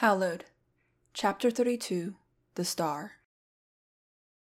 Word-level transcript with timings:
Hallowed, 0.00 0.46
Chapter 1.12 1.50
32 1.50 2.14
The 2.54 2.64
Star. 2.64 3.16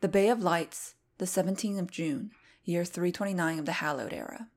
The 0.00 0.08
Bay 0.08 0.28
of 0.28 0.42
Lights, 0.42 0.96
the 1.18 1.26
17th 1.26 1.78
of 1.78 1.92
June, 1.92 2.32
year 2.64 2.84
329 2.84 3.60
of 3.60 3.64
the 3.64 3.74
Hallowed 3.74 4.12
Era. 4.12 4.48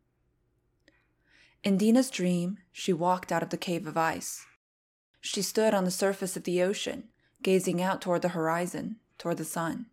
In 1.64 1.78
Dina's 1.78 2.10
dream, 2.10 2.58
she 2.72 2.94
walked 2.94 3.32
out 3.32 3.44
of 3.44 3.52
the 3.52 3.58
cave 3.58 3.86
of 3.86 3.96
ice. 3.96 4.48
She 5.22 5.44
stood 5.44 5.76
on 5.76 5.86
the 5.86 5.92
surface 5.92 6.36
of 6.36 6.46
the 6.46 6.64
ocean, 6.64 7.10
gazing 7.44 7.80
out 7.80 8.02
toward 8.02 8.24
the 8.24 8.30
horizon, 8.30 8.96
toward 9.20 9.38
the 9.38 9.46
sun. 9.46 9.86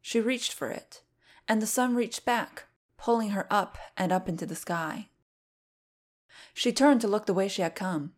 She 0.00 0.18
reached 0.18 0.54
for 0.54 0.70
it, 0.70 1.02
and 1.46 1.60
the 1.60 1.66
sun 1.66 1.94
reached 1.94 2.24
back, 2.24 2.68
pulling 2.96 3.32
her 3.32 3.46
up 3.50 3.76
and 3.98 4.12
up 4.12 4.30
into 4.30 4.46
the 4.46 4.56
sky. 4.56 5.10
She 6.54 6.72
turned 6.72 7.02
to 7.02 7.06
look 7.06 7.26
the 7.26 7.34
way 7.34 7.48
she 7.48 7.60
had 7.60 7.74
come 7.74 8.14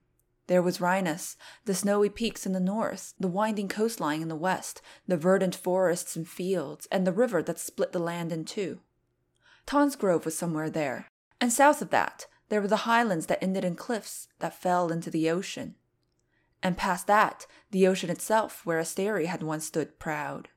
there 0.46 0.62
was 0.62 0.78
Rhinus, 0.78 1.36
the 1.64 1.74
snowy 1.74 2.08
peaks 2.08 2.46
in 2.46 2.52
the 2.52 2.60
north, 2.60 3.14
the 3.18 3.28
winding 3.28 3.68
coastline 3.68 4.22
in 4.22 4.28
the 4.28 4.36
west, 4.36 4.80
the 5.06 5.16
verdant 5.16 5.54
forests 5.54 6.16
and 6.16 6.28
fields, 6.28 6.86
and 6.90 7.06
the 7.06 7.12
river 7.12 7.42
that 7.42 7.58
split 7.58 7.92
the 7.92 7.98
land 7.98 8.32
in 8.32 8.44
two. 8.44 8.80
Tonsgrove 9.66 10.24
was 10.24 10.38
somewhere 10.38 10.70
there, 10.70 11.08
and 11.40 11.52
south 11.52 11.82
of 11.82 11.90
that, 11.90 12.26
there 12.48 12.60
were 12.60 12.68
the 12.68 12.86
highlands 12.88 13.26
that 13.26 13.42
ended 13.42 13.64
in 13.64 13.74
cliffs 13.74 14.28
that 14.38 14.60
fell 14.60 14.92
into 14.92 15.10
the 15.10 15.28
ocean. 15.28 15.74
And 16.62 16.76
past 16.76 17.06
that, 17.06 17.46
the 17.70 17.86
ocean 17.86 18.10
itself, 18.10 18.64
where 18.64 18.80
Asteri 18.80 19.26
had 19.26 19.42
once 19.42 19.66
stood 19.66 19.98
proud. 19.98 20.48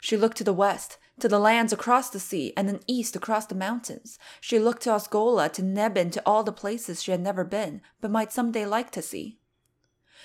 She 0.00 0.16
looked 0.16 0.36
to 0.38 0.44
the 0.44 0.52
west, 0.52 0.98
to 1.20 1.28
the 1.28 1.38
lands 1.38 1.72
across 1.72 2.10
the 2.10 2.20
sea, 2.20 2.52
and 2.56 2.68
then 2.68 2.80
east 2.86 3.16
across 3.16 3.46
the 3.46 3.54
mountains. 3.54 4.18
She 4.40 4.58
looked 4.58 4.82
to 4.82 4.90
Osgola, 4.90 5.48
to 5.50 5.62
Nebin, 5.62 6.10
to 6.10 6.22
all 6.26 6.44
the 6.44 6.52
places 6.52 7.02
she 7.02 7.10
had 7.10 7.20
never 7.20 7.44
been, 7.44 7.80
but 8.00 8.10
might 8.10 8.32
some 8.32 8.52
day 8.52 8.66
like 8.66 8.90
to 8.92 9.02
see. 9.02 9.38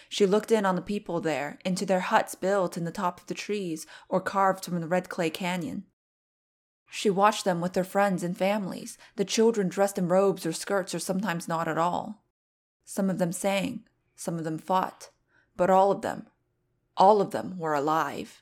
She 0.10 0.26
looked 0.26 0.52
in 0.52 0.66
on 0.66 0.76
the 0.76 0.82
people 0.82 1.22
there, 1.22 1.58
into 1.64 1.86
their 1.86 2.02
huts 2.02 2.36
built 2.36 2.76
in 2.76 2.84
the 2.84 2.92
top 2.92 3.22
of 3.22 3.28
the 3.28 3.34
trees 3.34 3.88
or 4.10 4.20
carved 4.20 4.66
from 4.66 4.82
the 4.82 4.88
red 4.88 5.08
clay 5.08 5.30
canyon. 5.30 5.86
She 6.90 7.10
watched 7.10 7.46
them 7.46 7.62
with 7.62 7.72
their 7.72 7.86
friends 7.86 8.22
and 8.22 8.38
families, 8.38 8.98
the 9.16 9.24
children 9.24 9.70
dressed 9.70 9.98
in 9.98 10.10
robes 10.10 10.46
or 10.46 10.52
skirts 10.52 10.94
or 10.94 11.00
sometimes 11.00 11.48
not 11.48 11.70
at 11.70 11.78
all. 11.78 12.26
Some 12.84 13.10
of 13.10 13.18
them 13.18 13.32
sang, 13.32 13.86
some 14.18 14.38
of 14.38 14.44
them 14.44 14.58
fought, 14.58 15.12
but 15.56 15.70
all 15.70 15.92
of 15.92 16.02
them, 16.02 16.28
all 16.98 17.22
of 17.22 17.32
them 17.32 17.58
were 17.58 17.74
alive. 17.74 18.41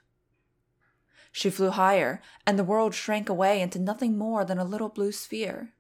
She 1.40 1.50
flew 1.50 1.70
higher, 1.70 2.22
and 2.46 2.60
the 2.60 2.66
world 2.66 2.94
shrank 2.94 3.30
away 3.30 3.62
into 3.62 3.80
nothing 3.80 4.18
more 4.18 4.44
than 4.44 4.60
a 4.60 4.66
little 4.66 4.90
blue 4.90 5.14
sphere. 5.14 5.72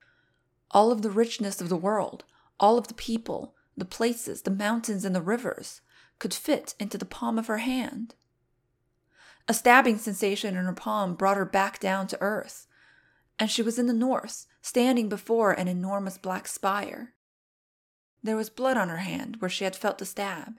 All 0.72 0.90
of 0.90 1.02
the 1.02 1.10
richness 1.10 1.60
of 1.60 1.68
the 1.68 1.76
world, 1.76 2.24
all 2.62 2.78
of 2.78 2.88
the 2.88 2.94
people, 2.94 3.56
the 3.76 3.84
places, 3.84 4.44
the 4.44 4.52
mountains, 4.52 5.04
and 5.04 5.14
the 5.14 5.22
rivers 5.22 5.82
could 6.18 6.34
fit 6.34 6.76
into 6.80 6.98
the 6.98 7.04
palm 7.04 7.38
of 7.38 7.48
her 7.48 7.58
hand. 7.58 8.16
A 9.50 9.54
stabbing 9.54 9.98
sensation 9.98 10.56
in 10.56 10.64
her 10.64 10.72
palm 10.72 11.14
brought 11.14 11.36
her 11.36 11.44
back 11.44 11.78
down 11.82 12.08
to 12.08 12.22
earth, 12.22 12.66
and 13.38 13.52
she 13.52 13.62
was 13.62 13.78
in 13.78 13.88
the 13.88 13.92
north, 13.92 14.46
standing 14.62 15.10
before 15.10 15.52
an 15.52 15.68
enormous 15.68 16.18
black 16.18 16.48
spire. 16.48 17.16
There 18.24 18.38
was 18.38 18.50
blood 18.50 18.78
on 18.78 18.88
her 18.88 19.04
hand 19.04 19.36
where 19.40 19.50
she 19.50 19.66
had 19.66 19.76
felt 19.76 19.98
the 19.98 20.06
stab, 20.06 20.54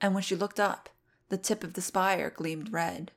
and 0.00 0.12
when 0.12 0.24
she 0.24 0.34
looked 0.34 0.58
up, 0.58 0.88
the 1.28 1.38
tip 1.38 1.62
of 1.62 1.74
the 1.74 1.80
spire 1.80 2.30
gleamed 2.30 2.72
red. 2.72 3.12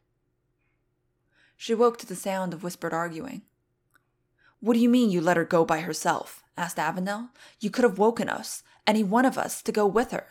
She 1.64 1.73
woke 1.73 1.97
to 2.00 2.06
the 2.06 2.14
sound 2.14 2.53
of 2.53 2.61
whispered 2.61 2.94
arguing. 2.94 3.44
What 4.59 4.73
do 4.73 4.81
you 4.81 4.89
mean 4.89 5.09
you 5.09 5.22
let 5.22 5.38
her 5.38 5.45
go 5.45 5.64
by 5.64 5.80
herself? 5.80 6.44
asked 6.58 6.75
Avenel. 6.75 7.30
You 7.61 7.69
could 7.69 7.86
have 7.86 7.97
woken 7.97 8.28
us, 8.28 8.64
any 8.86 9.02
one 9.02 9.23
of 9.23 9.38
us, 9.38 9.61
to 9.61 9.72
go 9.72 9.88
with 9.88 10.11
her. 10.11 10.28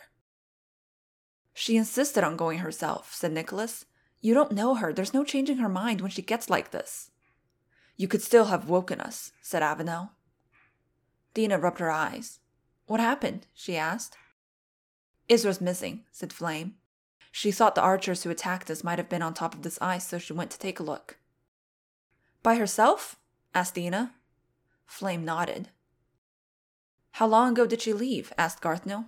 She 1.51 1.75
insisted 1.75 2.23
on 2.23 2.37
going 2.37 2.59
herself, 2.59 3.15
said 3.15 3.31
Nicholas. 3.31 3.85
You 4.21 4.35
don't 4.35 4.51
know 4.51 4.75
her. 4.75 4.93
There's 4.93 5.15
no 5.15 5.23
changing 5.23 5.57
her 5.57 5.67
mind 5.67 6.01
when 6.01 6.11
she 6.11 6.21
gets 6.21 6.51
like 6.51 6.69
this. 6.69 7.09
You 7.97 8.07
could 8.07 8.21
still 8.21 8.45
have 8.45 8.69
woken 8.69 9.01
us, 9.01 9.31
said 9.41 9.63
Avenel. 9.63 10.11
Dina 11.33 11.57
rubbed 11.57 11.79
her 11.79 11.89
eyes. 11.89 12.41
What 12.85 12.99
happened? 12.99 13.47
she 13.55 13.75
asked. 13.75 14.15
Isra's 15.27 15.59
missing, 15.59 16.03
said 16.11 16.31
Flame. 16.31 16.75
She 17.31 17.51
thought 17.51 17.73
the 17.73 17.81
archers 17.81 18.21
who 18.21 18.29
attacked 18.29 18.69
us 18.69 18.83
might 18.83 18.99
have 18.99 19.09
been 19.09 19.23
on 19.23 19.33
top 19.33 19.55
of 19.55 19.63
this 19.63 19.81
ice, 19.81 20.07
so 20.07 20.19
she 20.19 20.33
went 20.33 20.51
to 20.51 20.59
take 20.59 20.79
a 20.79 20.83
look. 20.83 21.17
By 22.43 22.55
herself? 22.55 23.15
asked 23.55 23.75
Dina. 23.75 24.13
Flame 24.85 25.23
nodded. 25.23 25.69
How 27.13 27.25
long 27.25 27.53
ago 27.53 27.65
did 27.65 27.81
she 27.81 27.93
leave? 27.93 28.33
asked 28.37 28.61
Garthniel. 28.61 29.05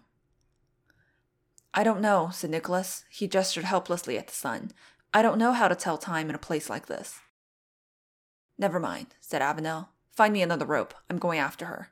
I 1.74 1.84
don't 1.84 2.00
know, 2.00 2.30
said 2.32 2.50
Nicholas. 2.50 3.04
He 3.10 3.28
gestured 3.28 3.66
helplessly 3.66 4.18
at 4.18 4.28
the 4.28 4.34
sun. 4.34 4.72
I 5.14 5.22
don't 5.22 5.38
know 5.38 5.52
how 5.52 5.68
to 5.68 5.76
tell 5.76 5.98
time 5.98 6.30
in 6.30 6.36
a 6.36 6.40
place 6.40 6.70
like 6.70 6.86
this. 6.86 7.20
Never 8.58 8.80
mind, 8.80 9.08
said 9.20 9.42
Avenel. 9.42 9.90
Find 10.12 10.32
me 10.32 10.42
another 10.42 10.66
rope. 10.66 10.94
I'm 11.10 11.18
going 11.18 11.40
after 11.40 11.66
her. 11.66 11.90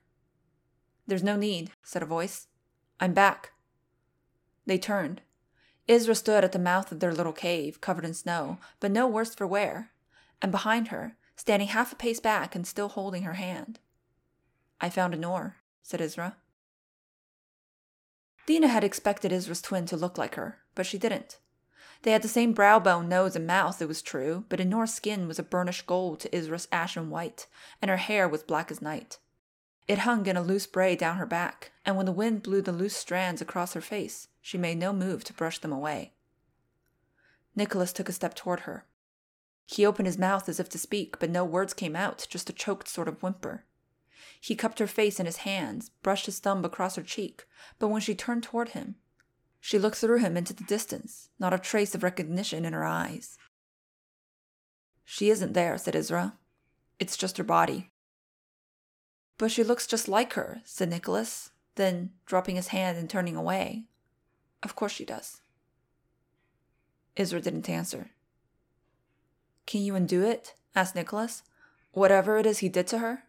There's 1.06 1.24
no 1.24 1.36
need, 1.36 1.72
said 1.84 2.02
a 2.02 2.06
voice. 2.06 2.48
I'm 3.02 3.14
back. 3.14 3.52
They 4.66 4.78
turned. 4.78 5.22
Isra 5.90 6.16
stood 6.16 6.46
at 6.46 6.54
the 6.54 6.60
mouth 6.60 6.94
of 6.94 7.02
their 7.02 7.14
little 7.14 7.34
cave, 7.34 7.82
covered 7.82 8.06
in 8.06 8.14
snow, 8.14 8.60
but 8.80 8.92
no 8.92 9.06
worse 9.06 9.36
for 9.36 9.46
wear, 9.46 9.90
and 10.42 10.50
behind 10.52 10.88
her, 10.88 11.18
standing 11.36 11.70
half 11.70 11.92
a 11.92 11.96
pace 11.96 12.20
back 12.20 12.56
and 12.56 12.66
still 12.66 12.90
holding 12.90 13.24
her 13.24 13.34
hand. 13.34 13.80
I 14.80 14.90
found 14.90 15.14
Enor, 15.14 15.54
said 15.82 16.00
Isra. 16.00 16.36
Dina 18.46 18.68
had 18.68 18.84
expected 18.84 19.32
Isra's 19.32 19.62
twin 19.62 19.86
to 19.86 19.98
look 19.98 20.18
like 20.18 20.36
her, 20.36 20.60
but 20.76 20.86
she 20.86 20.98
didn't. 20.98 21.40
They 22.02 22.12
had 22.12 22.22
the 22.22 22.28
same 22.28 22.52
brow 22.52 22.80
bone, 22.80 23.08
nose, 23.08 23.36
and 23.36 23.48
mouth, 23.48 23.82
it 23.82 23.88
was 23.88 24.02
true, 24.02 24.44
but 24.50 24.60
Enor's 24.60 24.94
skin 24.94 25.28
was 25.28 25.40
a 25.40 25.44
burnished 25.44 25.86
gold 25.86 26.20
to 26.20 26.36
Isra's 26.36 26.68
ashen 26.70 27.10
white, 27.10 27.48
and 27.82 27.90
her 27.90 27.98
hair 27.98 28.28
was 28.28 28.44
black 28.44 28.70
as 28.70 28.82
night. 28.82 29.20
It 29.88 30.00
hung 30.00 30.26
in 30.26 30.36
a 30.36 30.42
loose 30.42 30.68
braid 30.68 31.00
down 31.00 31.18
her 31.18 31.26
back, 31.26 31.72
and 31.86 31.96
when 31.96 32.06
the 32.06 32.12
wind 32.12 32.44
blew 32.44 32.62
the 32.62 32.74
loose 32.74 32.96
strands 32.96 33.42
across 33.42 33.74
her 33.74 33.82
face, 33.82 34.28
she 34.42 34.58
made 34.58 34.78
no 34.78 34.92
move 34.92 35.24
to 35.26 35.34
brush 35.34 35.60
them 35.60 35.72
away. 35.72 36.12
Nicholas 37.56 37.94
took 37.94 38.10
a 38.10 38.14
step 38.14 38.34
toward 38.34 38.62
her. 38.62 38.86
He 39.66 39.86
opened 39.86 40.08
his 40.08 40.18
mouth 40.18 40.50
as 40.50 40.60
if 40.60 40.70
to 40.70 40.78
speak, 40.78 41.20
but 41.20 41.30
no 41.30 41.46
words 41.46 41.74
came 41.74 41.96
out, 41.96 42.26
just 42.30 42.50
a 42.50 42.54
choked 42.54 42.88
sort 42.88 43.08
of 43.08 43.22
whimper. 43.22 43.66
He 44.40 44.56
cupped 44.56 44.80
her 44.80 44.88
face 44.88 45.20
in 45.20 45.26
his 45.26 45.38
hands, 45.38 45.90
brushed 46.02 46.26
his 46.26 46.40
thumb 46.40 46.66
across 46.66 46.96
her 46.96 47.02
cheek, 47.02 47.46
but 47.80 47.88
when 47.88 48.02
she 48.02 48.14
turned 48.14 48.44
toward 48.44 48.70
him, 48.70 48.96
she 49.62 49.80
looked 49.80 49.96
through 49.98 50.20
him 50.20 50.36
into 50.36 50.54
the 50.54 50.66
distance, 50.66 51.30
not 51.40 51.54
a 51.54 51.58
trace 51.58 51.96
of 51.96 52.04
recognition 52.04 52.66
in 52.66 52.74
her 52.74 52.84
eyes. 52.84 53.38
She 55.06 55.30
isn't 55.30 55.54
there, 55.54 55.78
said 55.78 55.94
Isra. 55.94 56.34
It's 57.00 57.16
just 57.16 57.38
her 57.38 57.44
body. 57.44 57.92
But 59.38 59.52
she 59.52 59.64
looks 59.64 59.88
just 59.88 60.10
like 60.10 60.34
her, 60.34 60.62
said 60.66 60.90
Nicholas, 60.90 61.52
then 61.76 62.12
dropping 62.26 62.58
his 62.58 62.68
hand 62.68 62.98
and 62.98 63.10
turning 63.10 63.38
away. 63.38 63.86
Of 64.62 64.76
course 64.76 64.92
she 64.92 65.06
does. 65.06 65.42
Isra 67.16 67.42
didn't 67.42 67.70
answer. 67.70 68.12
Can 69.66 69.82
you 69.82 69.96
undo 69.96 70.24
it? 70.24 70.56
asked 70.76 70.96
Nicholas. 70.96 71.44
Whatever 71.92 72.38
it 72.38 72.46
is 72.46 72.60
he 72.60 72.70
did 72.70 72.88
to 72.88 73.00
her? 73.00 73.24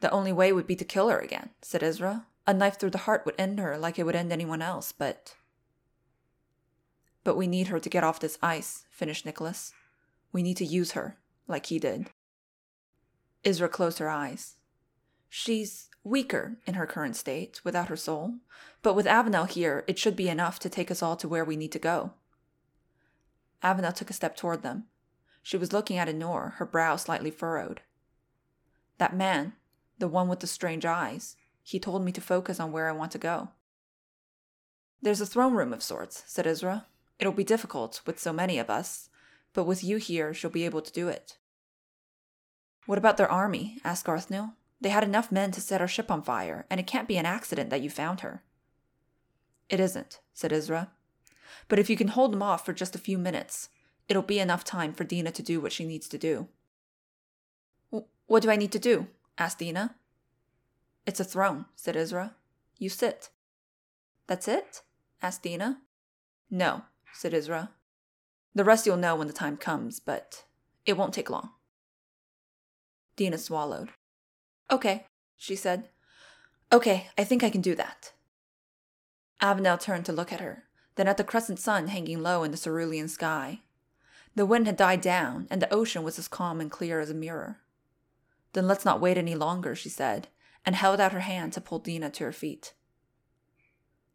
The 0.00 0.10
only 0.10 0.32
way 0.32 0.52
would 0.52 0.66
be 0.66 0.76
to 0.76 0.84
kill 0.84 1.08
her 1.08 1.18
again, 1.18 1.50
said 1.62 1.82
Isra. 1.82 2.26
A 2.46 2.52
knife 2.52 2.78
through 2.78 2.90
the 2.90 2.98
heart 2.98 3.24
would 3.24 3.34
end 3.38 3.58
her 3.58 3.78
like 3.78 3.98
it 3.98 4.04
would 4.04 4.16
end 4.16 4.32
anyone 4.32 4.60
else, 4.60 4.92
but. 4.92 5.34
But 7.22 7.36
we 7.36 7.46
need 7.46 7.68
her 7.68 7.80
to 7.80 7.88
get 7.88 8.04
off 8.04 8.20
this 8.20 8.38
ice, 8.42 8.84
finished 8.90 9.24
Nicholas. 9.24 9.72
We 10.32 10.42
need 10.42 10.56
to 10.58 10.64
use 10.66 10.92
her, 10.92 11.18
like 11.48 11.66
he 11.66 11.78
did. 11.78 12.10
Isra 13.44 13.70
closed 13.70 13.98
her 13.98 14.10
eyes. 14.10 14.56
She's 15.28 15.88
weaker 16.02 16.58
in 16.66 16.74
her 16.74 16.86
current 16.86 17.16
state, 17.16 17.60
without 17.64 17.88
her 17.88 17.96
soul, 17.96 18.34
but 18.82 18.94
with 18.94 19.06
Avenel 19.06 19.48
here, 19.48 19.84
it 19.86 19.98
should 19.98 20.16
be 20.16 20.28
enough 20.28 20.58
to 20.60 20.68
take 20.68 20.90
us 20.90 21.02
all 21.02 21.16
to 21.16 21.28
where 21.28 21.44
we 21.44 21.56
need 21.56 21.72
to 21.72 21.78
go. 21.78 22.12
Avenel 23.62 23.94
took 23.94 24.10
a 24.10 24.14
step 24.14 24.36
toward 24.36 24.62
them. 24.62 24.84
She 25.44 25.58
was 25.58 25.74
looking 25.74 25.98
at 25.98 26.08
Enor, 26.08 26.54
her 26.54 26.64
brow 26.64 26.96
slightly 26.96 27.30
furrowed. 27.30 27.82
That 28.96 29.14
man, 29.14 29.52
the 29.98 30.08
one 30.08 30.26
with 30.26 30.40
the 30.40 30.46
strange 30.46 30.86
eyes, 30.86 31.36
he 31.62 31.78
told 31.78 32.02
me 32.02 32.12
to 32.12 32.20
focus 32.22 32.58
on 32.58 32.72
where 32.72 32.88
I 32.88 32.92
want 32.92 33.12
to 33.12 33.18
go. 33.18 33.50
There's 35.02 35.20
a 35.20 35.26
throne 35.26 35.52
room 35.52 35.74
of 35.74 35.82
sorts, 35.82 36.24
said 36.26 36.46
Isra. 36.46 36.86
It'll 37.18 37.32
be 37.34 37.44
difficult 37.44 38.00
with 38.06 38.18
so 38.18 38.32
many 38.32 38.58
of 38.58 38.70
us, 38.70 39.10
but 39.52 39.64
with 39.64 39.84
you 39.84 39.98
here, 39.98 40.32
she'll 40.32 40.48
be 40.48 40.64
able 40.64 40.80
to 40.80 40.92
do 40.92 41.08
it. 41.08 41.36
What 42.86 42.96
about 42.96 43.18
their 43.18 43.30
army? 43.30 43.82
asked 43.84 44.06
Garthniel. 44.06 44.54
They 44.80 44.88
had 44.88 45.04
enough 45.04 45.30
men 45.30 45.50
to 45.52 45.60
set 45.60 45.82
our 45.82 45.88
ship 45.88 46.10
on 46.10 46.22
fire, 46.22 46.64
and 46.70 46.80
it 46.80 46.86
can't 46.86 47.06
be 47.06 47.18
an 47.18 47.26
accident 47.26 47.68
that 47.68 47.82
you 47.82 47.90
found 47.90 48.20
her. 48.20 48.42
It 49.68 49.78
isn't, 49.78 50.20
said 50.32 50.52
Isra. 50.52 50.88
But 51.68 51.78
if 51.78 51.90
you 51.90 51.96
can 51.98 52.08
hold 52.08 52.32
them 52.32 52.42
off 52.42 52.64
for 52.64 52.72
just 52.72 52.94
a 52.94 52.98
few 52.98 53.18
minutes, 53.18 53.68
It'll 54.08 54.22
be 54.22 54.38
enough 54.38 54.64
time 54.64 54.92
for 54.92 55.04
Dina 55.04 55.30
to 55.32 55.42
do 55.42 55.60
what 55.60 55.72
she 55.72 55.84
needs 55.84 56.08
to 56.08 56.18
do. 56.18 56.48
What 58.26 58.42
do 58.42 58.50
I 58.50 58.56
need 58.56 58.72
to 58.72 58.78
do? 58.78 59.08
asked 59.38 59.58
Dina. 59.58 59.96
It's 61.06 61.20
a 61.20 61.24
throne, 61.24 61.66
said 61.76 61.94
Isra. 61.94 62.32
You 62.78 62.88
sit. 62.88 63.30
That's 64.26 64.48
it? 64.48 64.82
asked 65.22 65.42
Dina. 65.42 65.78
No, 66.50 66.82
said 67.12 67.32
Isra. 67.32 67.70
The 68.54 68.64
rest 68.64 68.86
you'll 68.86 68.96
know 68.96 69.16
when 69.16 69.26
the 69.26 69.32
time 69.32 69.56
comes, 69.56 70.00
but 70.00 70.44
it 70.86 70.96
won't 70.96 71.14
take 71.14 71.30
long. 71.30 71.50
Dina 73.16 73.38
swallowed. 73.38 73.90
Okay, 74.70 75.06
she 75.36 75.56
said. 75.56 75.88
Okay, 76.72 77.08
I 77.18 77.24
think 77.24 77.42
I 77.44 77.50
can 77.50 77.60
do 77.60 77.74
that. 77.74 78.12
Avenel 79.40 79.78
turned 79.78 80.06
to 80.06 80.12
look 80.12 80.32
at 80.32 80.40
her, 80.40 80.64
then 80.94 81.08
at 81.08 81.16
the 81.16 81.24
crescent 81.24 81.58
sun 81.58 81.88
hanging 81.88 82.22
low 82.22 82.42
in 82.44 82.50
the 82.50 82.56
cerulean 82.56 83.08
sky. 83.08 83.60
The 84.34 84.46
wind 84.46 84.66
had 84.66 84.76
died 84.76 85.00
down, 85.00 85.46
and 85.50 85.62
the 85.62 85.72
ocean 85.72 86.02
was 86.02 86.18
as 86.18 86.28
calm 86.28 86.60
and 86.60 86.70
clear 86.70 87.00
as 87.00 87.10
a 87.10 87.14
mirror. 87.14 87.60
Then 88.52 88.66
let's 88.66 88.84
not 88.84 89.00
wait 89.00 89.16
any 89.16 89.34
longer, 89.34 89.74
she 89.74 89.88
said, 89.88 90.28
and 90.64 90.74
held 90.74 91.00
out 91.00 91.12
her 91.12 91.20
hand 91.20 91.52
to 91.52 91.60
pull 91.60 91.78
Dina 91.78 92.10
to 92.10 92.24
her 92.24 92.32
feet. 92.32 92.74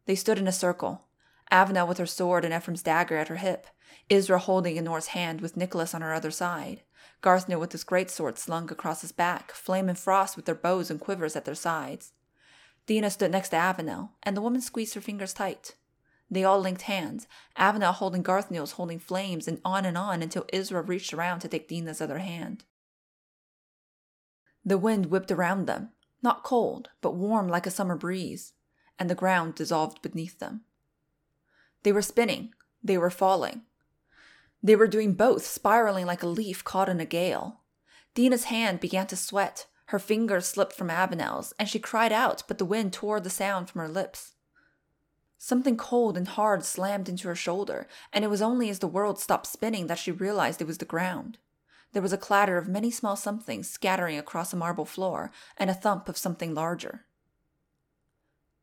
They 0.06 0.14
stood 0.14 0.38
in 0.38 0.48
a 0.48 0.52
circle, 0.52 1.06
Avenel 1.50 1.88
with 1.88 1.98
her 1.98 2.06
sword 2.06 2.44
and 2.44 2.54
Ephraim's 2.54 2.82
dagger 2.82 3.16
at 3.16 3.28
her 3.28 3.36
hip, 3.36 3.66
Isra 4.08 4.38
holding 4.38 4.76
Enor's 4.76 5.08
hand 5.08 5.40
with 5.40 5.56
Nicholas 5.56 5.94
on 5.94 6.00
her 6.00 6.12
other 6.12 6.30
side, 6.30 6.82
Garthniel 7.22 7.60
with 7.60 7.72
his 7.72 7.84
great 7.84 8.10
sword 8.10 8.38
slung 8.38 8.70
across 8.70 9.02
his 9.02 9.12
back, 9.12 9.52
Flame 9.52 9.88
and 9.88 9.98
Frost 9.98 10.36
with 10.36 10.46
their 10.46 10.54
bows 10.54 10.90
and 10.90 11.00
quivers 11.00 11.34
at 11.34 11.44
their 11.44 11.54
sides. 11.54 12.12
Dina 12.86 13.10
stood 13.10 13.30
next 13.30 13.50
to 13.50 13.56
Avenel, 13.56 14.10
and 14.22 14.36
the 14.36 14.40
woman 14.40 14.60
squeezed 14.60 14.94
her 14.94 15.00
fingers 15.00 15.34
tight. 15.34 15.74
They 16.30 16.44
all 16.44 16.60
linked 16.60 16.82
hands, 16.82 17.26
Avenel 17.56 17.94
holding 17.94 18.22
Garthniel's 18.22 18.72
holding 18.72 19.00
Flame's, 19.00 19.48
and 19.48 19.60
on 19.64 19.84
and 19.84 19.98
on 19.98 20.22
until 20.22 20.44
Isra 20.52 20.86
reached 20.86 21.12
around 21.12 21.40
to 21.40 21.48
take 21.48 21.66
Dina's 21.66 22.00
other 22.00 22.18
hand. 22.18 22.64
The 24.64 24.78
wind 24.78 25.06
whipped 25.06 25.32
around 25.32 25.66
them, 25.66 25.90
not 26.22 26.44
cold, 26.44 26.90
but 27.00 27.16
warm 27.16 27.48
like 27.48 27.66
a 27.66 27.70
summer 27.70 27.96
breeze, 27.96 28.52
and 28.98 29.10
the 29.10 29.14
ground 29.14 29.54
dissolved 29.54 30.02
beneath 30.02 30.38
them. 30.38 30.62
They 31.82 31.92
were 31.92 32.02
spinning, 32.02 32.54
they 32.82 32.98
were 32.98 33.10
falling. 33.10 33.62
They 34.62 34.76
were 34.76 34.86
doing 34.86 35.14
both, 35.14 35.46
spiraling 35.46 36.06
like 36.06 36.22
a 36.22 36.28
leaf 36.28 36.62
caught 36.62 36.88
in 36.88 37.00
a 37.00 37.06
gale. 37.06 37.60
Dina's 38.14 38.44
hand 38.44 38.78
began 38.78 39.06
to 39.08 39.16
sweat, 39.16 39.66
her 39.86 39.98
fingers 39.98 40.46
slipped 40.46 40.74
from 40.74 40.90
Avenel's, 40.90 41.54
and 41.58 41.68
she 41.68 41.78
cried 41.78 42.12
out, 42.12 42.44
but 42.46 42.58
the 42.58 42.64
wind 42.64 42.92
tore 42.92 43.18
the 43.18 43.30
sound 43.30 43.68
from 43.68 43.80
her 43.80 43.88
lips. 43.88 44.34
Something 45.42 45.78
cold 45.78 46.18
and 46.18 46.28
hard 46.28 46.66
slammed 46.66 47.08
into 47.08 47.26
her 47.26 47.34
shoulder, 47.34 47.88
and 48.12 48.22
it 48.22 48.28
was 48.28 48.42
only 48.42 48.68
as 48.68 48.80
the 48.80 48.86
world 48.86 49.18
stopped 49.18 49.46
spinning 49.46 49.86
that 49.86 49.98
she 49.98 50.12
realized 50.12 50.60
it 50.60 50.66
was 50.66 50.76
the 50.76 50.84
ground. 50.84 51.38
There 51.92 52.02
was 52.02 52.12
a 52.12 52.18
clatter 52.18 52.58
of 52.58 52.68
many 52.68 52.90
small 52.90 53.16
somethings 53.16 53.66
scattering 53.66 54.18
across 54.18 54.52
a 54.52 54.56
marble 54.56 54.84
floor, 54.84 55.32
and 55.56 55.70
a 55.70 55.74
thump 55.74 56.10
of 56.10 56.18
something 56.18 56.52
larger. 56.52 57.06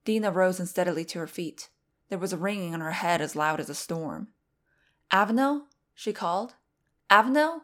Dina 0.05 0.29
rose 0.29 0.59
unsteadily 0.59 1.03
to 1.05 1.17
her 1.17 1.25
feet. 1.25 1.69
There 2.09 2.19
was 2.19 2.31
a 2.31 2.37
ringing 2.37 2.73
in 2.73 2.81
her 2.81 2.91
head 2.91 3.21
as 3.21 3.35
loud 3.35 3.59
as 3.59 3.71
a 3.71 3.75
storm. 3.75 4.27
Avenel? 5.11 5.63
she 5.95 6.13
called. 6.13 6.53
Avenel? 7.09 7.61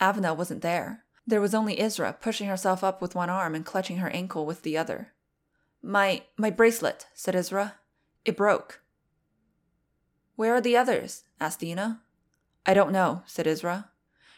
Avenel 0.00 0.36
wasn't 0.36 0.62
there. 0.62 1.02
There 1.26 1.40
was 1.40 1.56
only 1.56 1.74
Isra, 1.74 2.20
pushing 2.20 2.46
herself 2.46 2.84
up 2.84 3.02
with 3.02 3.16
one 3.16 3.30
arm 3.30 3.56
and 3.56 3.66
clutching 3.66 3.96
her 3.96 4.10
ankle 4.10 4.46
with 4.46 4.62
the 4.62 4.78
other. 4.78 5.12
My 5.82 6.22
my 6.36 6.50
bracelet, 6.50 7.06
said 7.14 7.34
Isra. 7.34 7.74
It 8.24 8.36
broke. 8.36 8.82
Where 10.36 10.54
are 10.54 10.60
the 10.60 10.76
others? 10.76 11.24
asked 11.40 11.60
Dina. 11.60 12.02
I 12.66 12.74
don't 12.74 12.92
know, 12.92 13.22
said 13.26 13.46
Isra. 13.46 13.88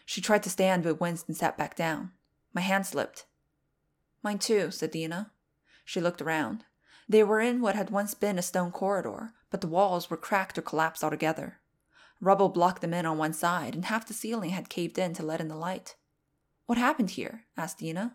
She 0.05 0.21
tried 0.21 0.43
to 0.45 0.51
stand 0.51 0.85
but 0.85 1.01
winced 1.01 1.29
and 1.29 1.37
sat 1.37 1.57
back 1.57 1.77
down. 1.77 2.13
My 2.53 2.61
hand 2.61 2.87
slipped. 2.87 3.27
Mine 4.23 4.39
too, 4.39 4.71
said 4.71 4.91
Dina. 4.91 5.31
She 5.85 6.01
looked 6.01 6.23
around. 6.23 6.65
They 7.09 7.25
were 7.25 7.41
in 7.41 7.61
what 7.61 7.75
had 7.75 7.91
once 7.91 8.15
been 8.15 8.39
a 8.39 8.43
stone 8.43 8.71
corridor, 8.71 9.33
but 9.51 9.61
the 9.61 9.67
walls 9.67 10.11
were 10.11 10.17
cracked 10.17 10.59
or 10.59 10.63
collapsed 10.63 11.03
altogether. 11.03 11.59
Rubble 12.21 12.51
blocked 12.51 12.83
them 12.83 12.95
in 12.95 13.07
on 13.07 13.19
one 13.19 13.33
side, 13.33 13.75
and 13.75 13.87
half 13.87 14.07
the 14.07 14.15
ceiling 14.15 14.51
had 14.51 14.69
caved 14.69 14.99
in 14.99 15.15
to 15.15 15.23
let 15.23 15.41
in 15.41 15.49
the 15.49 15.57
light. 15.57 15.97
What 16.67 16.79
happened 16.79 17.11
here? 17.11 17.47
asked 17.57 17.79
Dina. 17.79 18.15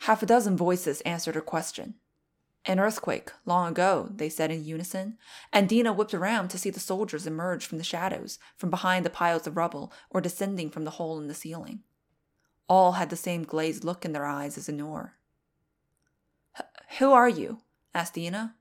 Half 0.00 0.22
a 0.22 0.26
dozen 0.26 0.56
voices 0.56 1.00
answered 1.02 1.34
her 1.34 1.40
question. 1.40 1.94
An 2.64 2.78
earthquake, 2.78 3.30
long 3.44 3.72
ago, 3.72 4.08
they 4.14 4.28
said 4.28 4.52
in 4.52 4.64
unison, 4.64 5.18
and 5.52 5.68
Dina 5.68 5.92
whipped 5.92 6.14
around 6.14 6.48
to 6.48 6.58
see 6.58 6.70
the 6.70 6.78
soldiers 6.78 7.26
emerge 7.26 7.66
from 7.66 7.78
the 7.78 7.84
shadows, 7.84 8.38
from 8.56 8.70
behind 8.70 9.04
the 9.04 9.10
piles 9.10 9.46
of 9.48 9.56
rubble, 9.56 9.92
or 10.10 10.20
descending 10.20 10.70
from 10.70 10.84
the 10.84 10.92
hole 10.92 11.18
in 11.18 11.26
the 11.26 11.34
ceiling. 11.34 11.80
All 12.68 12.92
had 12.92 13.10
the 13.10 13.16
same 13.16 13.42
glazed 13.42 13.82
look 13.82 14.04
in 14.04 14.12
their 14.12 14.26
eyes 14.26 14.56
as 14.56 14.68
Enor. 14.68 15.10
Who 16.98 17.12
are 17.12 17.28
you? 17.28 17.58
asked 17.94 18.14
Dina. 18.14 18.54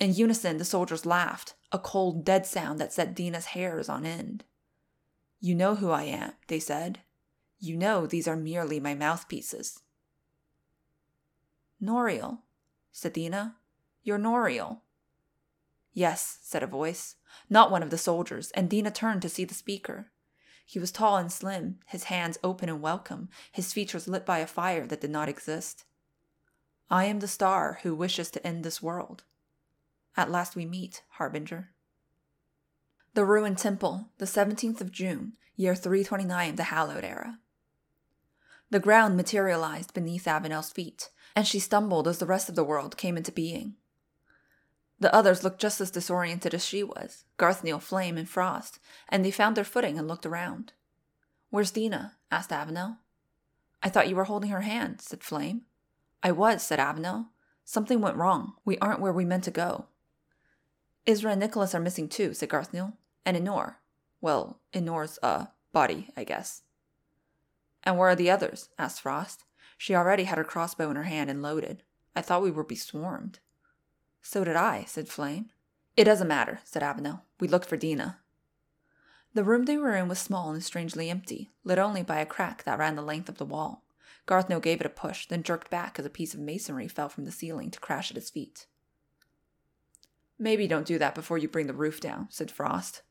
In 0.00 0.14
unison, 0.14 0.56
the 0.56 0.64
soldiers 0.64 1.04
laughed, 1.04 1.54
a 1.72 1.78
cold, 1.78 2.24
dead 2.24 2.46
sound 2.46 2.78
that 2.78 2.92
set 2.92 3.14
Dina's 3.14 3.46
hairs 3.46 3.88
on 3.88 4.06
end. 4.06 4.44
You 5.40 5.54
know 5.54 5.74
who 5.74 5.90
I 5.90 6.04
am, 6.04 6.32
they 6.46 6.60
said. 6.60 7.00
You 7.58 7.76
know 7.76 8.06
these 8.06 8.28
are 8.28 8.36
merely 8.36 8.80
my 8.80 8.94
mouthpieces. 8.94 9.82
Noriel, 11.82 12.38
said 12.92 13.12
Dina. 13.12 13.56
You're 14.02 14.18
Noriel. 14.18 14.80
Yes, 15.92 16.38
said 16.42 16.62
a 16.62 16.66
voice, 16.66 17.16
not 17.50 17.70
one 17.70 17.82
of 17.82 17.90
the 17.90 17.98
soldiers, 17.98 18.50
and 18.52 18.70
Dina 18.70 18.90
turned 18.90 19.22
to 19.22 19.28
see 19.28 19.44
the 19.44 19.54
speaker. 19.54 20.10
He 20.64 20.78
was 20.78 20.92
tall 20.92 21.16
and 21.16 21.32
slim, 21.32 21.78
his 21.86 22.04
hands 22.04 22.38
open 22.44 22.68
and 22.68 22.80
welcome, 22.80 23.28
his 23.50 23.72
features 23.72 24.06
lit 24.06 24.26
by 24.26 24.38
a 24.38 24.46
fire 24.46 24.86
that 24.86 25.00
did 25.00 25.10
not 25.10 25.28
exist. 25.28 25.84
I 26.90 27.04
am 27.06 27.20
the 27.20 27.28
star 27.28 27.80
who 27.82 27.94
wishes 27.94 28.30
to 28.30 28.46
end 28.46 28.64
this 28.64 28.82
world. 28.82 29.24
At 30.16 30.30
last 30.30 30.56
we 30.56 30.66
meet, 30.66 31.02
Harbinger. 31.12 31.70
The 33.14 33.24
Ruined 33.24 33.58
Temple, 33.58 34.10
the 34.18 34.26
17th 34.26 34.80
of 34.80 34.92
June, 34.92 35.32
year 35.56 35.74
329 35.74 36.50
of 36.50 36.56
the 36.56 36.64
Hallowed 36.64 37.04
Era. 37.04 37.38
The 38.70 38.80
ground 38.80 39.16
materialized 39.16 39.94
beneath 39.94 40.28
Avenel's 40.28 40.70
feet, 40.70 41.10
and 41.38 41.46
she 41.46 41.60
stumbled 41.60 42.08
as 42.08 42.18
the 42.18 42.26
rest 42.26 42.48
of 42.48 42.56
the 42.56 42.64
world 42.64 42.96
came 42.96 43.16
into 43.16 43.30
being. 43.30 43.76
The 44.98 45.14
others 45.14 45.44
looked 45.44 45.60
just 45.60 45.80
as 45.80 45.92
disoriented 45.92 46.52
as 46.52 46.66
she 46.66 46.82
was 46.82 47.26
Garthniel, 47.36 47.78
Flame, 47.78 48.18
and 48.18 48.28
Frost, 48.28 48.80
and 49.08 49.24
they 49.24 49.30
found 49.30 49.56
their 49.56 49.62
footing 49.62 50.00
and 50.00 50.08
looked 50.08 50.26
around. 50.26 50.72
Where's 51.50 51.70
Dina? 51.70 52.16
asked 52.32 52.50
Avenel. 52.50 52.96
I 53.84 53.88
thought 53.88 54.08
you 54.08 54.16
were 54.16 54.24
holding 54.24 54.50
her 54.50 54.62
hand, 54.62 55.00
said 55.00 55.22
Flame. 55.22 55.62
I 56.24 56.32
was, 56.32 56.60
said 56.60 56.80
Avenel. 56.80 57.28
Something 57.64 58.00
went 58.00 58.16
wrong. 58.16 58.54
We 58.64 58.76
aren't 58.78 59.00
where 59.00 59.12
we 59.12 59.24
meant 59.24 59.44
to 59.44 59.52
go. 59.52 59.86
Isra 61.06 61.30
and 61.30 61.40
Nicholas 61.40 61.72
are 61.72 61.78
missing 61.80 62.08
too, 62.08 62.34
said 62.34 62.48
Garthniel. 62.48 62.94
And 63.24 63.36
Enor. 63.36 63.76
Well, 64.20 64.58
Enor's, 64.74 65.20
uh, 65.22 65.46
body, 65.72 66.10
I 66.16 66.24
guess. 66.24 66.62
And 67.84 67.96
where 67.96 68.08
are 68.08 68.16
the 68.16 68.28
others? 68.28 68.70
asked 68.76 69.02
Frost. 69.02 69.44
She 69.78 69.94
already 69.94 70.24
had 70.24 70.36
her 70.36 70.44
crossbow 70.44 70.90
in 70.90 70.96
her 70.96 71.04
hand 71.04 71.30
and 71.30 71.40
loaded. 71.40 71.84
I 72.14 72.20
thought 72.20 72.42
we 72.42 72.50
were 72.50 72.64
beswarmed. 72.64 73.38
So 74.20 74.44
did 74.44 74.56
I, 74.56 74.84
said 74.84 75.08
Flame. 75.08 75.50
It 75.96 76.04
doesn't 76.04 76.28
matter, 76.28 76.60
said 76.64 76.82
Avenel. 76.82 77.22
We 77.40 77.48
looked 77.48 77.66
for 77.66 77.76
Dina. 77.76 78.18
The 79.34 79.44
room 79.44 79.64
they 79.66 79.76
were 79.76 79.94
in 79.94 80.08
was 80.08 80.18
small 80.18 80.50
and 80.50 80.62
strangely 80.64 81.08
empty, 81.08 81.50
lit 81.62 81.78
only 81.78 82.02
by 82.02 82.18
a 82.18 82.26
crack 82.26 82.64
that 82.64 82.78
ran 82.78 82.96
the 82.96 83.02
length 83.02 83.28
of 83.28 83.38
the 83.38 83.44
wall. 83.44 83.84
Garthniel 84.26 84.60
gave 84.60 84.80
it 84.80 84.86
a 84.86 84.90
push, 84.90 85.26
then 85.26 85.42
jerked 85.42 85.70
back 85.70 85.98
as 85.98 86.04
a 86.04 86.10
piece 86.10 86.34
of 86.34 86.40
masonry 86.40 86.88
fell 86.88 87.08
from 87.08 87.24
the 87.24 87.30
ceiling 87.30 87.70
to 87.70 87.80
crash 87.80 88.10
at 88.10 88.16
his 88.16 88.30
feet. 88.30 88.66
Maybe 90.38 90.66
don't 90.66 90.86
do 90.86 90.98
that 90.98 91.14
before 91.14 91.38
you 91.38 91.48
bring 91.48 91.66
the 91.66 91.72
roof 91.72 92.00
down, 92.00 92.28
said 92.30 92.50
Frost. 92.50 93.02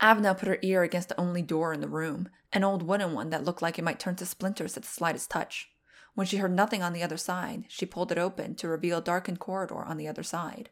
Avenel 0.00 0.36
put 0.36 0.48
her 0.48 0.58
ear 0.62 0.82
against 0.82 1.08
the 1.08 1.20
only 1.20 1.42
door 1.42 1.72
in 1.72 1.80
the 1.80 1.88
room, 1.88 2.28
an 2.52 2.64
old 2.64 2.82
wooden 2.82 3.12
one 3.12 3.30
that 3.30 3.44
looked 3.44 3.62
like 3.62 3.78
it 3.78 3.84
might 3.84 4.00
turn 4.00 4.16
to 4.16 4.26
splinters 4.26 4.76
at 4.76 4.82
the 4.82 4.88
slightest 4.88 5.30
touch. 5.30 5.70
When 6.14 6.26
she 6.26 6.36
heard 6.36 6.52
nothing 6.52 6.82
on 6.82 6.92
the 6.92 7.02
other 7.02 7.16
side, 7.16 7.64
she 7.68 7.86
pulled 7.86 8.12
it 8.12 8.18
open 8.18 8.54
to 8.56 8.68
reveal 8.68 8.98
a 8.98 9.02
darkened 9.02 9.40
corridor 9.40 9.82
on 9.82 9.96
the 9.96 10.08
other 10.08 10.22
side. 10.22 10.70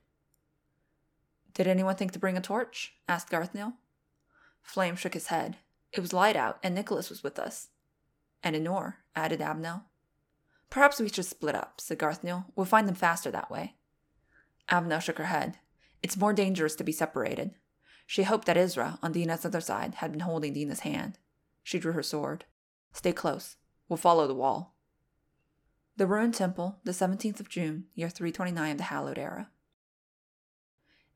Did 1.55 1.67
anyone 1.67 1.97
think 1.97 2.13
to 2.13 2.19
bring 2.19 2.37
a 2.37 2.41
torch? 2.41 2.95
asked 3.09 3.31
Garthniel. 3.31 3.75
Flame 4.63 4.97
shook 4.97 5.15
his 5.15 5.27
head. 5.27 5.57
It 5.93 6.01
was 6.01 6.13
light 6.13 6.37
out, 6.37 6.59
and 6.63 6.75
Nicholas 6.75 7.11
was 7.11 7.23
with 7.23 7.39
us. 7.39 7.69
And 8.43 8.57
Enor, 8.57 8.95
added 9.15 9.41
Avenel. 9.41 9.83
Perhaps 10.71 11.01
we 11.01 11.09
should 11.09 11.27
split 11.27 11.55
up, 11.55 11.81
said 11.81 11.99
Garthniel. 11.99 12.47
We'll 12.57 12.65
find 12.65 12.89
them 12.89 12.95
faster 12.95 13.31
that 13.31 13.51
way. 13.51 13.75
Avenel 14.71 15.03
shook 15.03 15.19
her 15.19 15.25
head. 15.25 15.59
It's 16.03 16.17
more 16.17 16.33
dangerous 16.33 16.75
to 16.77 16.85
be 16.85 16.93
separated. 16.93 17.53
She 18.07 18.25
hoped 18.25 18.47
that 18.47 18.57
Isra, 18.57 18.99
on 19.03 19.13
Dina's 19.13 19.45
other 19.45 19.61
side, 19.61 19.97
had 19.97 20.13
been 20.13 20.21
holding 20.21 20.53
Dina's 20.53 20.81
hand. 20.81 21.19
She 21.63 21.79
drew 21.79 21.93
her 21.93 22.03
sword. 22.03 22.45
Stay 22.93 23.13
close. 23.13 23.57
We'll 23.89 23.97
follow 23.97 24.27
the 24.27 24.35
wall. 24.35 24.75
The 25.97 26.07
Ruined 26.07 26.35
Temple, 26.35 26.79
the 26.85 26.93
17th 26.93 27.41
of 27.41 27.49
June, 27.49 27.85
year 27.95 28.09
329 28.09 28.73
of 28.73 28.79
the 28.79 28.85
Hallowed 28.85 29.19
Era. 29.19 29.51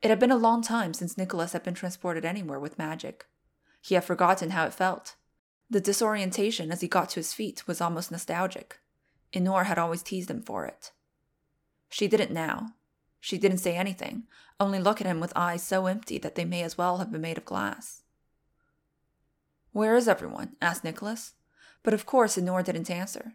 It 0.03 0.11
had 0.11 0.19
been 0.19 0.31
a 0.31 0.37
long 0.37 0.63
time 0.63 0.95
since 0.95 1.17
Nicholas 1.17 1.53
had 1.53 1.63
been 1.63 1.75
transported 1.75 2.25
anywhere 2.25 2.61
with 2.61 2.79
magic. 2.79 3.27
He 3.81 3.95
had 3.95 4.05
forgotten 4.05 4.51
how 4.51 4.67
it 4.67 4.75
felt, 4.75 5.17
the 5.69 5.81
disorientation 5.81 6.71
as 6.71 6.81
he 6.81 6.89
got 6.89 7.11
to 7.11 7.21
his 7.21 7.33
feet 7.33 7.67
was 7.67 7.81
almost 7.81 8.13
nostalgic. 8.13 8.79
Enor 9.33 9.67
had 9.67 9.79
always 9.79 10.03
teased 10.03 10.31
him 10.31 10.43
for 10.43 10.65
it. 10.65 10.93
She 11.89 12.07
didn't 12.07 12.31
now. 12.31 12.75
She 13.27 13.39
didn't 13.39 13.59
say 13.59 13.75
anything, 13.75 14.29
only 14.61 14.79
look 14.79 15.01
at 15.01 15.07
him 15.09 15.19
with 15.19 15.33
eyes 15.35 15.61
so 15.61 15.87
empty 15.87 16.17
that 16.17 16.37
they 16.37 16.45
may 16.45 16.63
as 16.63 16.79
well 16.79 16.99
have 16.99 17.11
been 17.11 17.23
made 17.23 17.37
of 17.37 17.45
glass. 17.45 18.05
Where 19.73 19.97
is 19.97 20.07
everyone? 20.07 20.55
asked 20.63 20.85
Nicholas. 20.85 21.35
But 21.83 21.93
of 21.93 22.07
course 22.07 22.37
Enor 22.37 22.63
didn't 22.63 22.89
answer. 22.89 23.35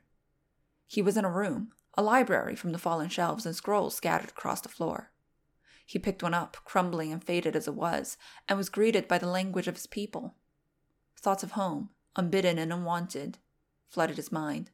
He 0.88 1.02
was 1.02 1.18
in 1.18 1.26
a 1.26 1.30
room, 1.30 1.74
a 1.98 2.02
library 2.02 2.56
from 2.56 2.72
the 2.72 2.78
fallen 2.78 3.10
shelves 3.10 3.46
and 3.46 3.54
scrolls 3.54 3.94
scattered 3.94 4.30
across 4.30 4.62
the 4.62 4.70
floor. 4.70 5.12
He 5.86 6.00
picked 6.00 6.24
one 6.24 6.34
up, 6.34 6.56
crumbling 6.64 7.12
and 7.12 7.22
faded 7.22 7.54
as 7.58 7.68
it 7.68 7.76
was, 7.76 8.16
and 8.48 8.58
was 8.58 8.70
greeted 8.70 9.10
by 9.10 9.18
the 9.18 9.28
language 9.28 9.68
of 9.68 9.76
his 9.76 9.88
people. 9.88 10.36
Thoughts 11.18 11.44
of 11.44 11.52
home, 11.52 11.90
unbidden 12.16 12.58
and 12.58 12.72
unwanted, 12.72 13.40
flooded 13.90 14.16
his 14.16 14.32
mind. 14.32 14.72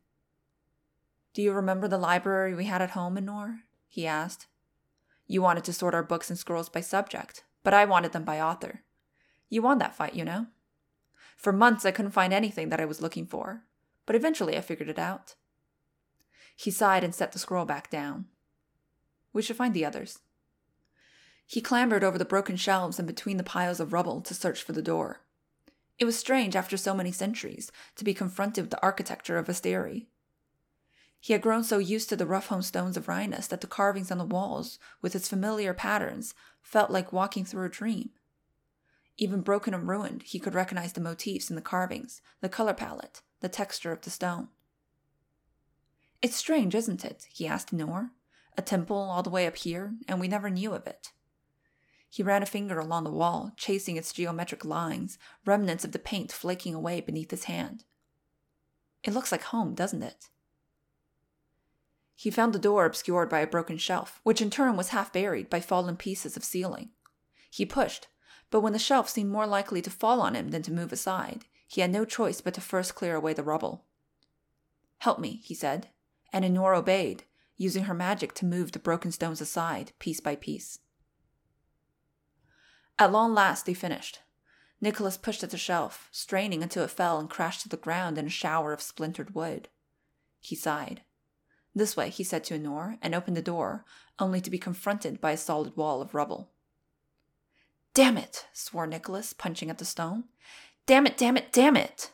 Do 1.34 1.42
you 1.42 1.54
remember 1.54 1.88
the 1.88 1.98
library 1.98 2.54
we 2.54 2.66
had 2.66 2.84
at 2.84 2.92
home, 2.92 3.16
Enor? 3.16 3.62
he 3.88 4.06
asked. 4.06 4.46
You 5.28 5.42
wanted 5.42 5.66
to 5.66 5.74
sort 5.74 5.94
our 5.94 6.04
books 6.04 6.30
and 6.30 6.40
scrolls 6.40 6.70
by 6.70 6.82
subject, 6.82 7.44
but 7.64 7.74
I 7.74 7.86
wanted 7.86 8.14
them 8.14 8.24
by 8.24 8.40
author. 8.40 8.82
You 9.50 9.62
won 9.62 9.78
that 9.80 9.96
fight, 9.96 10.16
you 10.16 10.26
know. 10.26 10.48
For 11.36 11.54
months 11.54 11.86
I 11.86 11.92
couldn't 11.92 12.12
find 12.12 12.34
anything 12.34 12.70
that 12.70 12.80
I 12.80 12.86
was 12.86 13.02
looking 13.02 13.26
for, 13.26 13.64
but 14.06 14.16
eventually 14.16 14.58
I 14.58 14.62
figured 14.62 14.90
it 14.90 14.98
out. 14.98 15.36
He 16.56 16.72
sighed 16.72 17.04
and 17.04 17.14
set 17.14 17.34
the 17.34 17.40
scroll 17.40 17.66
back 17.66 17.90
down. 17.90 18.26
We 19.34 19.42
should 19.42 19.58
find 19.58 19.74
the 19.74 19.86
others. 19.86 20.20
He 21.46 21.62
clambered 21.62 22.04
over 22.04 22.18
the 22.18 22.26
broken 22.26 22.56
shelves 22.56 22.98
and 22.98 23.08
between 23.08 23.38
the 23.38 23.44
piles 23.44 23.80
of 23.80 23.94
rubble 23.94 24.22
to 24.22 24.34
search 24.34 24.64
for 24.64 24.74
the 24.74 24.82
door. 24.82 25.22
It 26.00 26.06
was 26.06 26.18
strange 26.18 26.56
after 26.56 26.78
so 26.78 26.94
many 26.94 27.12
centuries 27.12 27.72
to 27.96 28.04
be 28.04 28.14
confronted 28.14 28.64
with 28.64 28.72
the 28.72 28.82
architecture 28.82 29.38
of 29.38 29.48
Asteri. 29.48 30.08
He 31.20 31.34
had 31.34 31.42
grown 31.42 31.64
so 31.64 31.78
used 31.78 32.10
to 32.10 32.16
the 32.16 32.28
rough 32.28 32.50
hewn 32.50 32.62
stones 32.62 32.96
of 32.96 33.08
Rhinus 33.08 33.48
that 33.48 33.62
the 33.62 33.68
carvings 33.68 34.12
on 34.12 34.18
the 34.18 34.26
walls, 34.26 34.80
with 35.02 35.16
its 35.16 35.28
familiar 35.28 35.74
patterns, 35.74 36.34
felt 36.62 36.92
like 36.92 37.12
walking 37.12 37.44
through 37.44 37.66
a 37.66 37.70
dream. 37.70 38.12
Even 39.18 39.42
broken 39.42 39.74
and 39.74 39.88
ruined, 39.88 40.24
he 40.24 40.40
could 40.40 40.54
recognize 40.54 40.94
the 40.94 41.02
motifs 41.02 41.50
in 41.50 41.56
the 41.56 41.62
carvings, 41.62 42.22
the 42.42 42.50
color 42.50 42.74
palette, 42.74 43.22
the 43.40 43.50
texture 43.50 43.92
of 43.92 44.02
the 44.02 44.10
stone. 44.10 44.50
It's 46.22 46.36
strange, 46.36 46.76
isn't 46.76 47.04
it? 47.04 47.28
he 47.30 47.48
asked 47.48 47.76
Enor. 47.76 48.12
A 48.58 48.62
temple 48.62 48.98
all 48.98 49.22
the 49.22 49.30
way 49.30 49.46
up 49.46 49.56
here, 49.58 49.94
and 50.08 50.20
we 50.20 50.28
never 50.28 50.50
knew 50.50 50.74
of 50.74 50.88
it. 50.88 51.12
He 52.10 52.24
ran 52.24 52.42
a 52.42 52.48
finger 52.48 52.80
along 52.80 53.04
the 53.04 53.12
wall, 53.12 53.52
chasing 53.58 53.98
its 53.98 54.14
geometric 54.14 54.66
lines, 54.66 55.20
remnants 55.46 55.84
of 55.84 55.92
the 55.92 56.00
paint 56.00 56.32
flaking 56.32 56.74
away 56.74 57.02
beneath 57.02 57.32
his 57.32 57.44
hand. 57.44 57.84
It 59.04 59.14
looks 59.14 59.32
like 59.32 59.44
home, 59.44 59.76
doesn't 59.76 60.04
it? 60.04 60.30
He 62.20 62.32
found 62.32 62.52
the 62.52 62.60
door 62.60 62.86
obscured 62.86 63.30
by 63.30 63.42
a 63.42 63.48
broken 63.48 63.78
shelf, 63.78 64.20
which 64.24 64.42
in 64.42 64.50
turn 64.50 64.76
was 64.76 64.90
half 64.90 65.14
buried 65.14 65.52
by 65.52 65.60
fallen 65.60 65.96
pieces 65.96 66.36
of 66.36 66.44
ceiling. 66.44 66.90
He 67.52 67.64
pushed, 67.64 68.08
but 68.50 68.62
when 68.62 68.74
the 68.74 68.80
shelf 68.80 69.08
seemed 69.08 69.30
more 69.30 69.46
likely 69.46 69.84
to 69.84 69.92
fall 69.92 70.20
on 70.20 70.36
him 70.36 70.50
than 70.50 70.64
to 70.64 70.74
move 70.74 70.92
aside, 70.92 71.46
he 71.68 71.82
had 71.82 71.92
no 71.92 72.06
choice 72.06 72.42
but 72.42 72.56
to 72.56 72.62
first 72.62 72.96
clear 72.96 73.16
away 73.16 73.36
the 73.36 73.44
rubble. 73.44 73.86
Help 74.98 75.20
me, 75.20 75.42
he 75.44 75.54
said, 75.54 75.90
and 76.34 76.44
Enor 76.44 76.76
obeyed, 76.76 77.26
using 77.56 77.84
her 77.84 77.94
magic 77.94 78.34
to 78.34 78.46
move 78.46 78.72
the 78.72 78.80
broken 78.80 79.12
stones 79.12 79.40
aside, 79.40 79.92
piece 80.00 80.20
by 80.20 80.36
piece. 80.36 80.80
At 82.98 83.12
long 83.12 83.36
last 83.36 83.68
they 83.68 83.76
finished. 83.76 84.22
Nicholas 84.82 85.18
pushed 85.18 85.44
at 85.44 85.52
the 85.52 85.58
shelf, 85.58 86.10
straining 86.12 86.64
until 86.64 86.84
it 86.84 86.90
fell 86.90 87.20
and 87.20 87.30
crashed 87.30 87.62
to 87.62 87.70
the 87.70 87.78
ground 87.78 88.18
in 88.18 88.26
a 88.26 88.32
shower 88.32 88.74
of 88.74 88.82
splintered 88.82 89.36
wood. 89.36 89.70
He 90.40 90.56
sighed. 90.56 91.02
This 91.78 91.96
way, 91.96 92.10
he 92.10 92.24
said 92.24 92.44
to 92.46 92.58
Enor, 92.58 92.98
and 93.04 93.14
opened 93.14 93.38
the 93.38 93.42
door, 93.44 93.86
only 94.18 94.42
to 94.42 94.50
be 94.50 94.58
confronted 94.58 95.22
by 95.22 95.34
a 95.34 95.38
solid 95.38 95.78
wall 95.78 96.02
of 96.02 96.16
rubble. 96.16 96.50
Damn 97.94 98.18
it, 98.18 98.48
swore 98.52 98.88
Nicholas, 98.88 99.32
punching 99.32 99.70
at 99.70 99.78
the 99.78 99.86
stone. 99.86 100.24
Damn 100.88 101.06
it, 101.06 101.18
damn 101.18 101.38
it, 101.38 101.52
damn 101.52 101.78
it! 101.78 102.14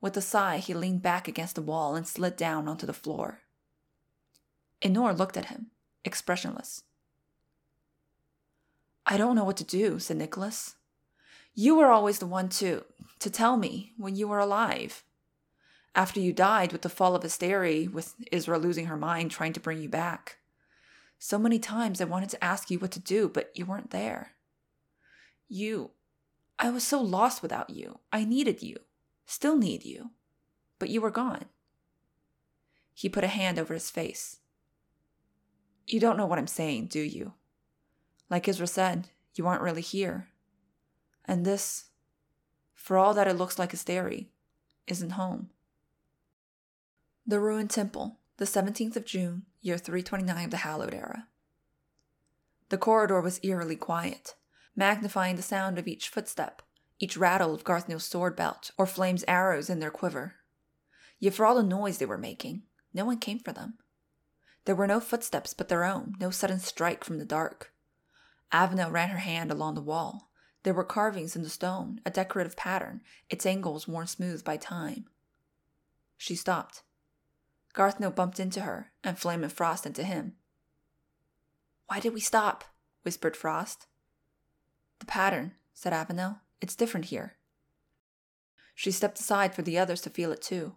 With 0.00 0.16
a 0.16 0.22
sigh, 0.22 0.56
he 0.56 0.72
leaned 0.72 1.02
back 1.02 1.28
against 1.28 1.56
the 1.56 1.62
wall 1.62 1.94
and 1.94 2.08
slid 2.08 2.36
down 2.36 2.68
onto 2.68 2.86
the 2.86 2.94
floor. 2.94 3.40
Enor 4.80 5.14
looked 5.14 5.36
at 5.36 5.46
him, 5.46 5.66
expressionless. 6.02 6.82
I 9.04 9.18
don't 9.18 9.36
know 9.36 9.44
what 9.44 9.58
to 9.58 9.64
do, 9.64 9.98
said 9.98 10.16
Nicholas. 10.16 10.76
You 11.54 11.74
were 11.74 11.88
always 11.88 12.18
the 12.18 12.26
one 12.26 12.48
to 12.60 12.84
to 13.18 13.28
tell 13.28 13.58
me 13.58 13.92
when 13.98 14.16
you 14.16 14.26
were 14.26 14.38
alive. 14.38 15.04
After 15.94 16.20
you 16.20 16.32
died 16.32 16.72
with 16.72 16.82
the 16.82 16.88
fall 16.88 17.14
of 17.14 17.22
Asteri, 17.22 17.90
with 17.90 18.14
Isra 18.32 18.60
losing 18.60 18.86
her 18.86 18.96
mind 18.96 19.30
trying 19.30 19.52
to 19.54 19.60
bring 19.60 19.82
you 19.82 19.88
back. 19.88 20.38
So 21.18 21.38
many 21.38 21.58
times 21.58 22.00
I 22.00 22.04
wanted 22.04 22.30
to 22.30 22.44
ask 22.44 22.70
you 22.70 22.78
what 22.78 22.92
to 22.92 23.00
do, 23.00 23.28
but 23.28 23.50
you 23.54 23.66
weren't 23.66 23.90
there. 23.90 24.32
You 25.48 25.90
I 26.62 26.68
was 26.68 26.86
so 26.86 27.00
lost 27.00 27.40
without 27.40 27.70
you. 27.70 28.00
I 28.12 28.24
needed 28.24 28.62
you. 28.62 28.76
Still 29.24 29.56
need 29.56 29.82
you. 29.82 30.10
But 30.78 30.90
you 30.90 31.00
were 31.00 31.10
gone. 31.10 31.46
He 32.92 33.08
put 33.08 33.24
a 33.24 33.28
hand 33.28 33.58
over 33.58 33.72
his 33.72 33.90
face. 33.90 34.40
You 35.86 35.98
don't 35.98 36.18
know 36.18 36.26
what 36.26 36.38
I'm 36.38 36.46
saying, 36.46 36.88
do 36.88 37.00
you? 37.00 37.32
Like 38.28 38.44
Isra 38.44 38.68
said, 38.68 39.08
you 39.34 39.46
aren't 39.46 39.62
really 39.62 39.80
here. 39.80 40.28
And 41.24 41.46
this, 41.46 41.86
for 42.74 42.98
all 42.98 43.14
that 43.14 43.26
it 43.26 43.38
looks 43.38 43.58
like 43.58 43.72
Asteri, 43.72 44.26
isn't 44.86 45.10
home. 45.12 45.48
The 47.30 47.38
Ruined 47.38 47.70
Temple, 47.70 48.18
the 48.38 48.44
17th 48.44 48.96
of 48.96 49.04
June, 49.04 49.44
year 49.60 49.78
329 49.78 50.46
of 50.46 50.50
the 50.50 50.56
Hallowed 50.56 50.92
Era. 50.92 51.28
The 52.70 52.76
corridor 52.76 53.20
was 53.20 53.38
eerily 53.44 53.76
quiet, 53.76 54.34
magnifying 54.74 55.36
the 55.36 55.42
sound 55.42 55.78
of 55.78 55.86
each 55.86 56.08
footstep 56.08 56.60
each 56.98 57.16
rattle 57.16 57.54
of 57.54 57.62
Garthniel's 57.62 58.02
sword 58.02 58.34
belt, 58.34 58.72
or 58.76 58.84
Flame's 58.84 59.22
arrows 59.28 59.70
in 59.70 59.78
their 59.78 59.92
quiver. 59.92 60.38
Yet 61.20 61.34
for 61.34 61.46
all 61.46 61.54
the 61.54 61.62
noise 61.62 61.98
they 61.98 62.04
were 62.04 62.18
making, 62.18 62.64
no 62.92 63.04
one 63.04 63.18
came 63.18 63.38
for 63.38 63.52
them. 63.52 63.74
There 64.64 64.74
were 64.74 64.88
no 64.88 64.98
footsteps 64.98 65.54
but 65.54 65.68
their 65.68 65.84
own, 65.84 66.16
no 66.18 66.30
sudden 66.30 66.58
strike 66.58 67.04
from 67.04 67.18
the 67.18 67.24
dark. 67.24 67.72
Avenel 68.52 68.90
ran 68.90 69.10
her 69.10 69.18
hand 69.18 69.52
along 69.52 69.76
the 69.76 69.82
wall. 69.82 70.32
There 70.64 70.74
were 70.74 70.82
carvings 70.82 71.36
in 71.36 71.44
the 71.44 71.48
stone, 71.48 72.00
a 72.04 72.10
decorative 72.10 72.56
pattern, 72.56 73.02
its 73.28 73.46
angles 73.46 73.86
worn 73.86 74.08
smooth 74.08 74.42
by 74.42 74.56
time. 74.56 75.04
She 76.16 76.34
stopped. 76.34 76.82
Garthniel 77.72 78.10
bumped 78.10 78.40
into 78.40 78.62
her, 78.62 78.92
and 79.04 79.18
Flame 79.18 79.42
and 79.42 79.52
Frost 79.52 79.86
into 79.86 80.02
him. 80.02 80.34
Why 81.86 82.00
did 82.00 82.14
we 82.14 82.20
stop? 82.20 82.64
whispered 83.02 83.36
Frost. 83.36 83.86
The 84.98 85.06
pattern, 85.06 85.54
said 85.72 85.92
Avenel. 85.92 86.40
It's 86.60 86.76
different 86.76 87.06
here. 87.06 87.36
She 88.74 88.90
stepped 88.90 89.18
aside 89.18 89.54
for 89.54 89.62
the 89.62 89.78
others 89.78 90.00
to 90.02 90.10
feel 90.10 90.32
it 90.32 90.42
too. 90.42 90.76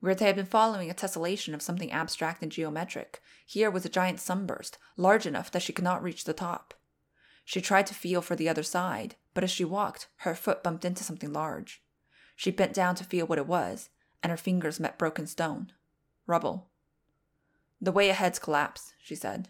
Where 0.00 0.14
they 0.14 0.26
had 0.26 0.36
been 0.36 0.46
following 0.46 0.90
a 0.90 0.94
tessellation 0.94 1.52
of 1.52 1.62
something 1.62 1.92
abstract 1.92 2.42
and 2.42 2.50
geometric, 2.50 3.20
here 3.44 3.70
was 3.70 3.84
a 3.84 3.90
giant 3.90 4.18
sunburst, 4.18 4.78
large 4.96 5.26
enough 5.26 5.50
that 5.50 5.62
she 5.62 5.72
could 5.72 5.84
not 5.84 6.02
reach 6.02 6.24
the 6.24 6.32
top. 6.32 6.74
She 7.44 7.60
tried 7.60 7.86
to 7.88 7.94
feel 7.94 8.22
for 8.22 8.36
the 8.36 8.48
other 8.48 8.62
side, 8.62 9.16
but 9.34 9.44
as 9.44 9.50
she 9.50 9.64
walked, 9.64 10.08
her 10.18 10.34
foot 10.34 10.62
bumped 10.62 10.84
into 10.84 11.04
something 11.04 11.32
large. 11.32 11.82
She 12.36 12.50
bent 12.50 12.72
down 12.72 12.94
to 12.94 13.04
feel 13.04 13.26
what 13.26 13.38
it 13.38 13.46
was, 13.46 13.90
and 14.22 14.30
her 14.30 14.36
fingers 14.36 14.80
met 14.80 14.98
broken 14.98 15.26
stone. 15.26 15.72
Rubble. 16.30 16.68
The 17.80 17.90
way 17.90 18.08
ahead's 18.08 18.38
collapsed, 18.38 18.94
she 19.02 19.16
said. 19.16 19.48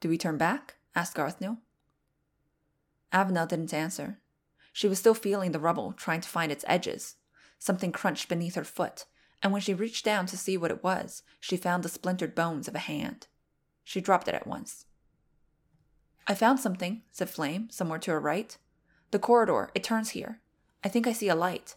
Do 0.00 0.08
we 0.08 0.18
turn 0.18 0.36
back? 0.36 0.74
asked 0.96 1.14
Garthniel. 1.14 1.58
Avenel 3.12 3.46
didn't 3.46 3.72
answer. 3.72 4.18
She 4.72 4.88
was 4.88 4.98
still 4.98 5.14
feeling 5.14 5.52
the 5.52 5.60
rubble, 5.60 5.92
trying 5.92 6.20
to 6.20 6.28
find 6.28 6.50
its 6.50 6.64
edges. 6.66 7.14
Something 7.60 7.92
crunched 7.92 8.28
beneath 8.28 8.56
her 8.56 8.64
foot, 8.64 9.04
and 9.40 9.52
when 9.52 9.60
she 9.60 9.72
reached 9.72 10.04
down 10.04 10.26
to 10.26 10.36
see 10.36 10.56
what 10.56 10.72
it 10.72 10.82
was, 10.82 11.22
she 11.38 11.56
found 11.56 11.84
the 11.84 11.88
splintered 11.88 12.34
bones 12.34 12.66
of 12.66 12.74
a 12.74 12.80
hand. 12.80 13.28
She 13.84 14.00
dropped 14.00 14.26
it 14.26 14.34
at 14.34 14.48
once. 14.48 14.86
I 16.26 16.34
found 16.34 16.58
something, 16.58 17.02
said 17.12 17.30
Flame, 17.30 17.70
somewhere 17.70 18.00
to 18.00 18.10
her 18.10 18.20
right. 18.20 18.58
The 19.12 19.20
corridor, 19.20 19.70
it 19.76 19.84
turns 19.84 20.10
here. 20.10 20.40
I 20.82 20.88
think 20.88 21.06
I 21.06 21.12
see 21.12 21.28
a 21.28 21.36
light. 21.36 21.76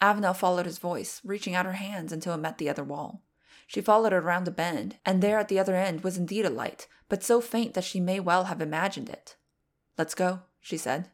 Avenel 0.00 0.36
followed 0.36 0.66
his 0.66 0.78
voice, 0.78 1.20
reaching 1.24 1.54
out 1.54 1.66
her 1.66 1.72
hands 1.72 2.12
until 2.12 2.34
it 2.34 2.38
met 2.38 2.58
the 2.58 2.68
other 2.68 2.84
wall. 2.84 3.22
She 3.66 3.80
followed 3.80 4.12
it 4.12 4.16
around 4.16 4.46
a 4.46 4.50
bend, 4.50 4.98
and 5.04 5.22
there 5.22 5.38
at 5.38 5.48
the 5.48 5.58
other 5.58 5.74
end 5.74 6.04
was 6.04 6.16
indeed 6.16 6.44
a 6.44 6.50
light, 6.50 6.86
but 7.08 7.22
so 7.22 7.40
faint 7.40 7.74
that 7.74 7.84
she 7.84 8.00
may 8.00 8.20
well 8.20 8.44
have 8.44 8.60
imagined 8.60 9.08
it. 9.08 9.36
Let's 9.98 10.14
go, 10.14 10.40
she 10.60 10.76
said. 10.76 11.10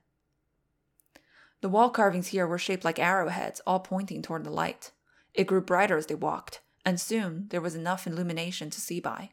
The 1.61 1.69
wall 1.69 1.91
carvings 1.91 2.29
here 2.29 2.47
were 2.47 2.59
shaped 2.59 2.85
like 2.85 2.99
arrowheads, 2.99 3.61
all 3.67 3.81
pointing 3.81 4.21
toward 4.21 4.45
the 4.45 4.51
light. 4.51 4.91
It 5.33 5.47
grew 5.47 5.61
brighter 5.61 5.97
as 5.97 6.07
they 6.07 6.15
walked, 6.17 6.61
and 6.85 7.01
soon 7.01 7.47
there 7.51 7.61
was 7.61 7.77
enough 7.77 8.07
illumination 8.07 8.69
to 8.71 8.81
see 8.81 9.01
by. 9.01 9.31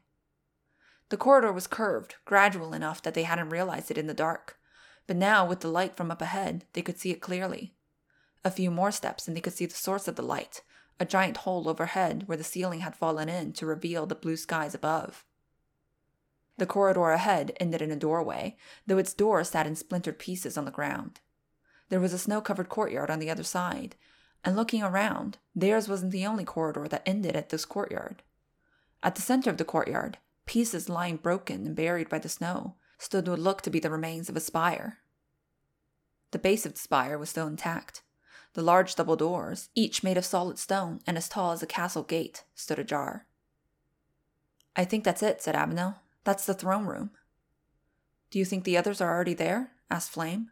The 1.10 1.18
corridor 1.18 1.52
was 1.52 1.66
curved, 1.66 2.16
gradual 2.24 2.74
enough 2.74 3.02
that 3.02 3.16
they 3.16 3.24
hadn't 3.24 3.50
realized 3.50 3.90
it 3.90 3.98
in 3.98 4.06
the 4.06 4.14
dark, 4.14 4.60
but 5.08 5.18
now, 5.18 5.44
with 5.44 5.62
the 5.62 5.68
light 5.68 5.98
from 5.98 6.12
up 6.12 6.22
ahead, 6.22 6.66
they 6.74 6.84
could 6.84 7.00
see 7.00 7.10
it 7.10 7.20
clearly. 7.20 7.74
A 8.44 8.52
few 8.52 8.72
more 8.72 8.92
steps 8.92 9.28
and 9.28 9.36
they 9.36 9.42
could 9.42 9.54
see 9.54 9.66
the 9.66 9.76
source 9.76 10.08
of 10.08 10.16
the 10.16 10.22
light, 10.22 10.62
a 11.00 11.06
giant 11.06 11.38
hole 11.38 11.68
overhead 11.68 12.24
where 12.26 12.38
the 12.38 12.44
ceiling 12.44 12.80
had 12.82 12.96
fallen 12.96 13.30
in 13.30 13.54
to 13.54 13.66
reveal 13.66 14.06
the 14.06 14.16
blue 14.16 14.38
skies 14.38 14.74
above. 14.74 15.26
The 16.58 16.66
corridor 16.66 17.12
ahead 17.12 17.54
ended 17.60 17.82
in 17.82 17.92
a 17.92 17.96
doorway, 17.96 18.58
though 18.86 18.98
its 18.98 19.14
door 19.14 19.44
sat 19.44 19.66
in 19.66 19.76
splintered 19.76 20.20
pieces 20.20 20.58
on 20.58 20.66
the 20.66 20.72
ground. 20.72 21.22
There 21.88 22.02
was 22.02 22.14
a 22.14 22.20
snow 22.20 22.42
covered 22.42 22.70
courtyard 22.70 23.10
on 23.10 23.20
the 23.20 23.30
other 23.30 23.44
side, 23.44 23.96
and 24.44 24.56
looking 24.56 24.84
around, 24.84 25.38
theirs 25.56 25.88
wasn't 25.88 26.12
the 26.12 26.26
only 26.26 26.46
corridor 26.46 26.88
that 26.88 27.04
ended 27.06 27.36
at 27.36 27.50
this 27.50 27.66
courtyard. 27.66 28.24
At 29.02 29.16
the 29.16 29.22
center 29.22 29.50
of 29.50 29.58
the 29.58 29.66
courtyard, 29.66 30.18
pieces 30.46 30.90
lying 30.90 31.18
broken 31.18 31.66
and 31.66 31.76
buried 31.76 32.10
by 32.10 32.20
the 32.20 32.30
snow, 32.30 32.76
stood 32.98 33.28
what 33.28 33.40
looked 33.40 33.64
to 33.64 33.70
be 33.70 33.80
the 33.80 33.90
remains 33.90 34.28
of 34.28 34.36
a 34.36 34.42
spire. 34.42 35.00
The 36.32 36.40
base 36.40 36.66
of 36.66 36.74
the 36.74 36.80
spire 36.80 37.18
was 37.18 37.30
still 37.30 37.48
intact. 37.48 38.04
The 38.54 38.62
large 38.62 38.96
double 38.96 39.16
doors, 39.16 39.70
each 39.76 40.04
made 40.04 40.18
of 40.18 40.26
solid 40.26 40.58
stone 40.58 41.02
and 41.06 41.18
as 41.18 41.30
tall 41.30 41.52
as 41.52 41.62
a 41.62 41.68
castle 41.68 42.04
gate, 42.04 42.44
stood 42.56 42.80
ajar. 42.80 43.28
I 44.76 44.86
think 44.86 45.04
that's 45.04 45.24
it, 45.24 45.42
said 45.42 45.56
Avenel. 45.56 45.96
That's 46.24 46.46
the 46.46 46.54
throne 46.54 46.86
room. 46.86 47.12
Do 48.32 48.40
you 48.40 48.46
think 48.46 48.64
the 48.64 48.78
others 48.78 49.02
are 49.02 49.14
already 49.14 49.34
there? 49.34 49.72
asked 49.90 50.12
Flame. 50.12 50.52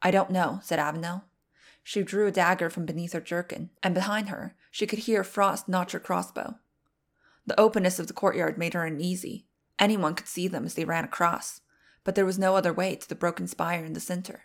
I 0.00 0.10
don't 0.10 0.30
know, 0.30 0.60
said 0.62 0.78
Avenel. 0.78 1.24
She 1.82 2.02
drew 2.02 2.26
a 2.26 2.32
dagger 2.32 2.70
from 2.70 2.86
beneath 2.86 3.12
her 3.12 3.20
jerkin, 3.20 3.70
and 3.82 3.94
behind 3.94 4.28
her 4.28 4.54
she 4.70 4.86
could 4.86 5.00
hear 5.00 5.24
Frost 5.24 5.68
notch 5.68 5.92
her 5.92 6.00
crossbow. 6.00 6.56
The 7.46 7.58
openness 7.58 7.98
of 7.98 8.08
the 8.08 8.12
courtyard 8.12 8.58
made 8.58 8.74
her 8.74 8.84
uneasy. 8.84 9.46
Anyone 9.78 10.14
could 10.14 10.28
see 10.28 10.48
them 10.48 10.66
as 10.66 10.74
they 10.74 10.84
ran 10.84 11.04
across, 11.04 11.62
but 12.04 12.14
there 12.14 12.26
was 12.26 12.38
no 12.38 12.56
other 12.56 12.72
way 12.72 12.94
to 12.96 13.08
the 13.08 13.14
broken 13.14 13.46
spire 13.46 13.84
in 13.84 13.94
the 13.94 14.00
center. 14.00 14.42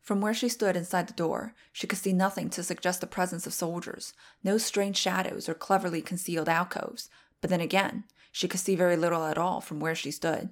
From 0.00 0.20
where 0.20 0.34
she 0.34 0.48
stood 0.48 0.76
inside 0.76 1.08
the 1.08 1.14
door, 1.14 1.54
she 1.72 1.86
could 1.86 1.98
see 1.98 2.12
nothing 2.12 2.50
to 2.50 2.62
suggest 2.62 3.00
the 3.00 3.06
presence 3.06 3.46
of 3.46 3.52
soldiers, 3.52 4.14
no 4.42 4.58
strange 4.58 4.96
shadows 4.96 5.48
or 5.48 5.54
cleverly 5.54 6.02
concealed 6.02 6.48
alcoves, 6.48 7.10
but 7.40 7.50
then 7.50 7.60
again, 7.60 8.04
she 8.32 8.48
could 8.48 8.60
see 8.60 8.76
very 8.76 8.96
little 8.96 9.24
at 9.24 9.38
all 9.38 9.60
from 9.60 9.80
where 9.80 9.94
she 9.94 10.10
stood. 10.10 10.50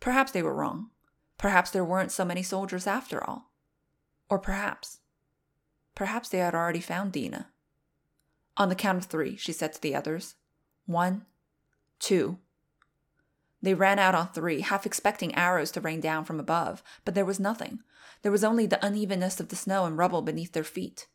Perhaps 0.00 0.32
they 0.32 0.42
were 0.42 0.54
wrong. 0.54 0.90
Perhaps 1.38 1.70
there 1.70 1.84
weren't 1.84 2.12
so 2.12 2.24
many 2.24 2.42
soldiers 2.42 2.86
after 2.86 3.22
all. 3.24 3.50
Or 4.28 4.38
perhaps, 4.38 5.00
perhaps 5.94 6.28
they 6.28 6.38
had 6.38 6.54
already 6.54 6.80
found 6.80 7.12
Dina. 7.12 7.48
On 8.56 8.68
the 8.68 8.74
count 8.74 8.98
of 8.98 9.04
three, 9.06 9.36
she 9.36 9.52
said 9.52 9.72
to 9.72 9.80
the 9.80 9.94
others. 9.94 10.34
One, 10.86 11.24
two. 11.98 12.38
They 13.62 13.74
ran 13.74 13.98
out 13.98 14.14
on 14.14 14.32
three, 14.32 14.62
half 14.62 14.86
expecting 14.86 15.34
arrows 15.34 15.70
to 15.72 15.80
rain 15.80 16.00
down 16.00 16.24
from 16.24 16.40
above, 16.40 16.82
but 17.04 17.14
there 17.14 17.24
was 17.24 17.38
nothing. 17.38 17.80
There 18.22 18.32
was 18.32 18.44
only 18.44 18.66
the 18.66 18.84
unevenness 18.84 19.40
of 19.40 19.48
the 19.48 19.56
snow 19.56 19.84
and 19.84 19.98
rubble 19.98 20.22
beneath 20.22 20.52
their 20.52 20.64
feet. 20.64 21.06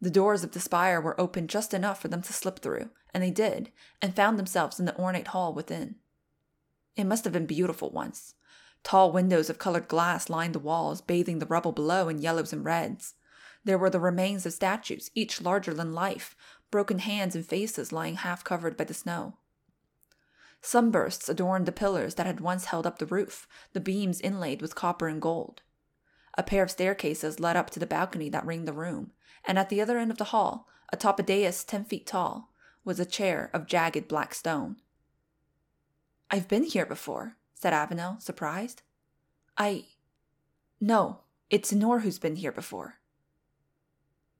The 0.00 0.10
doors 0.10 0.44
of 0.44 0.52
the 0.52 0.60
spire 0.60 1.00
were 1.00 1.18
open 1.20 1.48
just 1.48 1.72
enough 1.72 2.00
for 2.00 2.08
them 2.08 2.22
to 2.22 2.32
slip 2.32 2.58
through, 2.58 2.90
and 3.12 3.22
they 3.22 3.30
did, 3.30 3.72
and 4.02 4.14
found 4.14 4.38
themselves 4.38 4.78
in 4.78 4.86
the 4.86 4.96
ornate 4.98 5.28
hall 5.28 5.54
within. 5.54 5.96
It 6.96 7.04
must 7.04 7.24
have 7.24 7.32
been 7.32 7.46
beautiful 7.46 7.90
once. 7.90 8.34
Tall 8.82 9.12
windows 9.12 9.48
of 9.48 9.58
colored 9.58 9.88
glass 9.88 10.28
lined 10.28 10.54
the 10.54 10.58
walls, 10.58 11.00
bathing 11.00 11.38
the 11.38 11.46
rubble 11.46 11.72
below 11.72 12.08
in 12.08 12.18
yellows 12.18 12.52
and 12.52 12.64
reds. 12.64 13.14
There 13.64 13.78
were 13.78 13.88
the 13.88 13.98
remains 14.00 14.44
of 14.44 14.52
statues, 14.52 15.10
each 15.14 15.40
larger 15.40 15.72
than 15.72 15.94
life, 15.94 16.36
broken 16.70 16.98
hands 16.98 17.34
and 17.34 17.46
faces 17.46 17.92
lying 17.92 18.16
half 18.16 18.44
covered 18.44 18.76
by 18.76 18.84
the 18.84 18.92
snow. 18.92 19.38
Sunbursts 20.66 21.28
adorned 21.28 21.66
the 21.66 21.72
pillars 21.72 22.14
that 22.14 22.24
had 22.24 22.40
once 22.40 22.64
held 22.64 22.86
up 22.86 22.98
the 22.98 23.04
roof, 23.04 23.46
the 23.74 23.80
beams 23.80 24.18
inlaid 24.18 24.62
with 24.62 24.74
copper 24.74 25.08
and 25.08 25.20
gold. 25.20 25.60
A 26.38 26.42
pair 26.42 26.62
of 26.62 26.70
staircases 26.70 27.38
led 27.38 27.54
up 27.54 27.68
to 27.70 27.78
the 27.78 27.86
balcony 27.86 28.30
that 28.30 28.46
ringed 28.46 28.66
the 28.66 28.72
room, 28.72 29.12
and 29.44 29.58
at 29.58 29.68
the 29.68 29.82
other 29.82 29.98
end 29.98 30.10
of 30.10 30.16
the 30.16 30.24
hall, 30.32 30.66
atop 30.90 31.20
a 31.20 31.22
dais 31.22 31.64
ten 31.64 31.84
feet 31.84 32.06
tall, 32.06 32.50
was 32.82 32.98
a 32.98 33.04
chair 33.04 33.50
of 33.52 33.66
jagged 33.66 34.08
black 34.08 34.32
stone. 34.32 34.76
I've 36.30 36.48
been 36.48 36.64
here 36.64 36.86
before, 36.86 37.36
said 37.52 37.74
Avenel, 37.74 38.22
surprised. 38.22 38.80
I. 39.58 39.84
No, 40.80 41.20
it's 41.50 41.74
Nor 41.74 42.00
who's 42.00 42.18
been 42.18 42.36
here 42.36 42.52
before. 42.52 43.00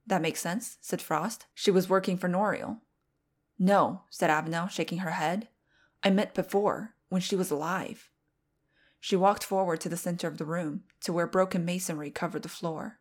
That 0.06 0.22
makes 0.22 0.40
sense, 0.40 0.78
said 0.80 1.02
Frost. 1.02 1.44
She 1.52 1.70
was 1.70 1.90
working 1.90 2.16
for 2.16 2.30
Noriel. 2.30 2.78
No, 3.58 4.04
said 4.08 4.30
Avenel, 4.30 4.70
shaking 4.70 4.98
her 4.98 5.10
head. 5.10 5.48
I 6.04 6.10
met 6.10 6.34
before, 6.34 6.94
when 7.08 7.22
she 7.22 7.34
was 7.34 7.50
alive. 7.50 8.10
She 9.00 9.16
walked 9.16 9.42
forward 9.42 9.80
to 9.80 9.88
the 9.88 9.96
center 9.96 10.28
of 10.28 10.36
the 10.36 10.44
room, 10.44 10.84
to 11.00 11.12
where 11.12 11.26
broken 11.26 11.64
masonry 11.64 12.10
covered 12.10 12.42
the 12.42 12.48
floor. 12.48 13.00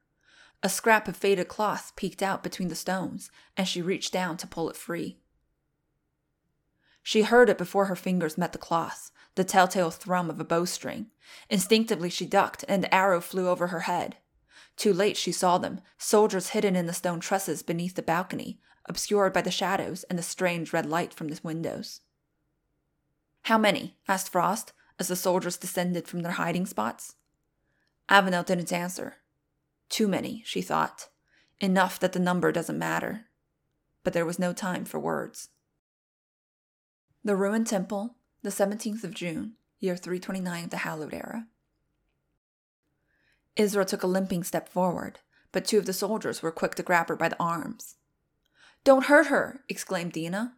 A 0.62 0.70
scrap 0.70 1.10
of 1.10 1.18
faded 1.18 1.50
cloth 1.50 1.92
peeked 1.98 2.24
out 2.24 2.42
between 2.42 2.70
the 2.70 2.76
stones, 2.76 3.30
and 3.58 3.68
she 3.68 3.82
reached 3.82 4.14
down 4.14 4.38
to 4.38 4.48
pull 4.48 4.70
it 4.70 4.78
free. 4.78 5.20
She 7.02 7.24
heard 7.24 7.50
it 7.50 7.58
before 7.58 7.88
her 7.88 7.96
fingers 7.98 8.38
met 8.38 8.54
the 8.54 8.58
cloth, 8.58 9.12
the 9.36 9.44
telltale 9.44 9.92
thrum 9.92 10.30
of 10.30 10.40
a 10.40 10.46
bowstring. 10.46 11.08
Instinctively 11.50 12.10
she 12.10 12.26
ducked, 12.26 12.64
and 12.70 12.82
the 12.82 12.96
arrow 12.96 13.20
flew 13.20 13.50
over 13.50 13.68
her 13.68 13.82
head. 13.82 14.16
Too 14.78 14.94
late 14.94 15.18
she 15.18 15.34
saw 15.34 15.58
them, 15.58 15.82
soldiers 15.98 16.50
hidden 16.50 16.78
in 16.78 16.86
the 16.86 16.94
stone 16.94 17.20
trusses 17.20 17.62
beneath 17.64 17.96
the 17.96 18.02
balcony, 18.02 18.62
obscured 18.86 19.34
by 19.34 19.42
the 19.42 19.52
shadows 19.52 20.04
and 20.04 20.18
the 20.18 20.24
strange 20.24 20.72
red 20.72 20.86
light 20.86 21.14
from 21.14 21.28
the 21.28 21.40
windows. 21.44 22.00
How 23.44 23.58
many? 23.58 23.98
asked 24.08 24.30
Frost, 24.30 24.74
as 25.00 25.08
the 25.08 25.16
soldiers 25.16 25.58
descended 25.58 26.08
from 26.08 26.22
their 26.22 26.34
hiding 26.34 26.66
spots. 26.66 27.16
Avenel 28.10 28.46
didn't 28.46 28.72
answer. 28.72 29.18
Too 29.90 30.08
many, 30.08 30.44
she 30.46 30.62
thought. 30.62 31.10
Enough 31.60 32.00
that 32.00 32.14
the 32.14 32.20
number 32.20 32.52
doesn't 32.52 32.78
matter. 32.78 33.26
But 34.04 34.14
there 34.14 34.26
was 34.26 34.40
no 34.40 34.54
time 34.54 34.86
for 34.86 35.00
words. 35.00 35.50
The 37.24 37.36
Ruined 37.36 37.68
Temple, 37.68 38.16
the 38.42 38.50
17th 38.50 39.04
of 39.04 39.14
June, 39.14 39.54
year 39.80 39.96
329 39.96 40.66
of 40.66 40.70
the 40.70 40.78
Hallowed 40.78 41.14
Era. 41.14 41.48
Isra 43.58 43.86
took 43.86 44.04
a 44.04 44.08
limping 44.08 44.44
step 44.44 44.68
forward, 44.68 45.20
but 45.52 45.66
two 45.66 45.78
of 45.78 45.86
the 45.86 45.94
soldiers 45.94 46.42
were 46.42 46.52
quick 46.52 46.76
to 46.76 46.84
grab 46.84 47.10
her 47.10 47.16
by 47.16 47.30
the 47.30 47.40
arms. 47.42 47.96
Don't 48.84 49.06
hurt 49.06 49.28
her! 49.28 49.64
exclaimed 49.70 50.14
Dina. 50.14 50.56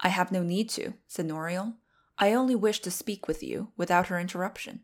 I 0.00 0.08
have 0.08 0.32
no 0.32 0.42
need 0.42 0.68
to, 0.70 0.94
said 1.06 1.26
Noriel. 1.26 1.74
I 2.18 2.32
only 2.32 2.54
wish 2.54 2.80
to 2.80 2.90
speak 2.90 3.28
with 3.28 3.42
you 3.42 3.72
without 3.76 4.08
her 4.08 4.18
interruption. 4.18 4.80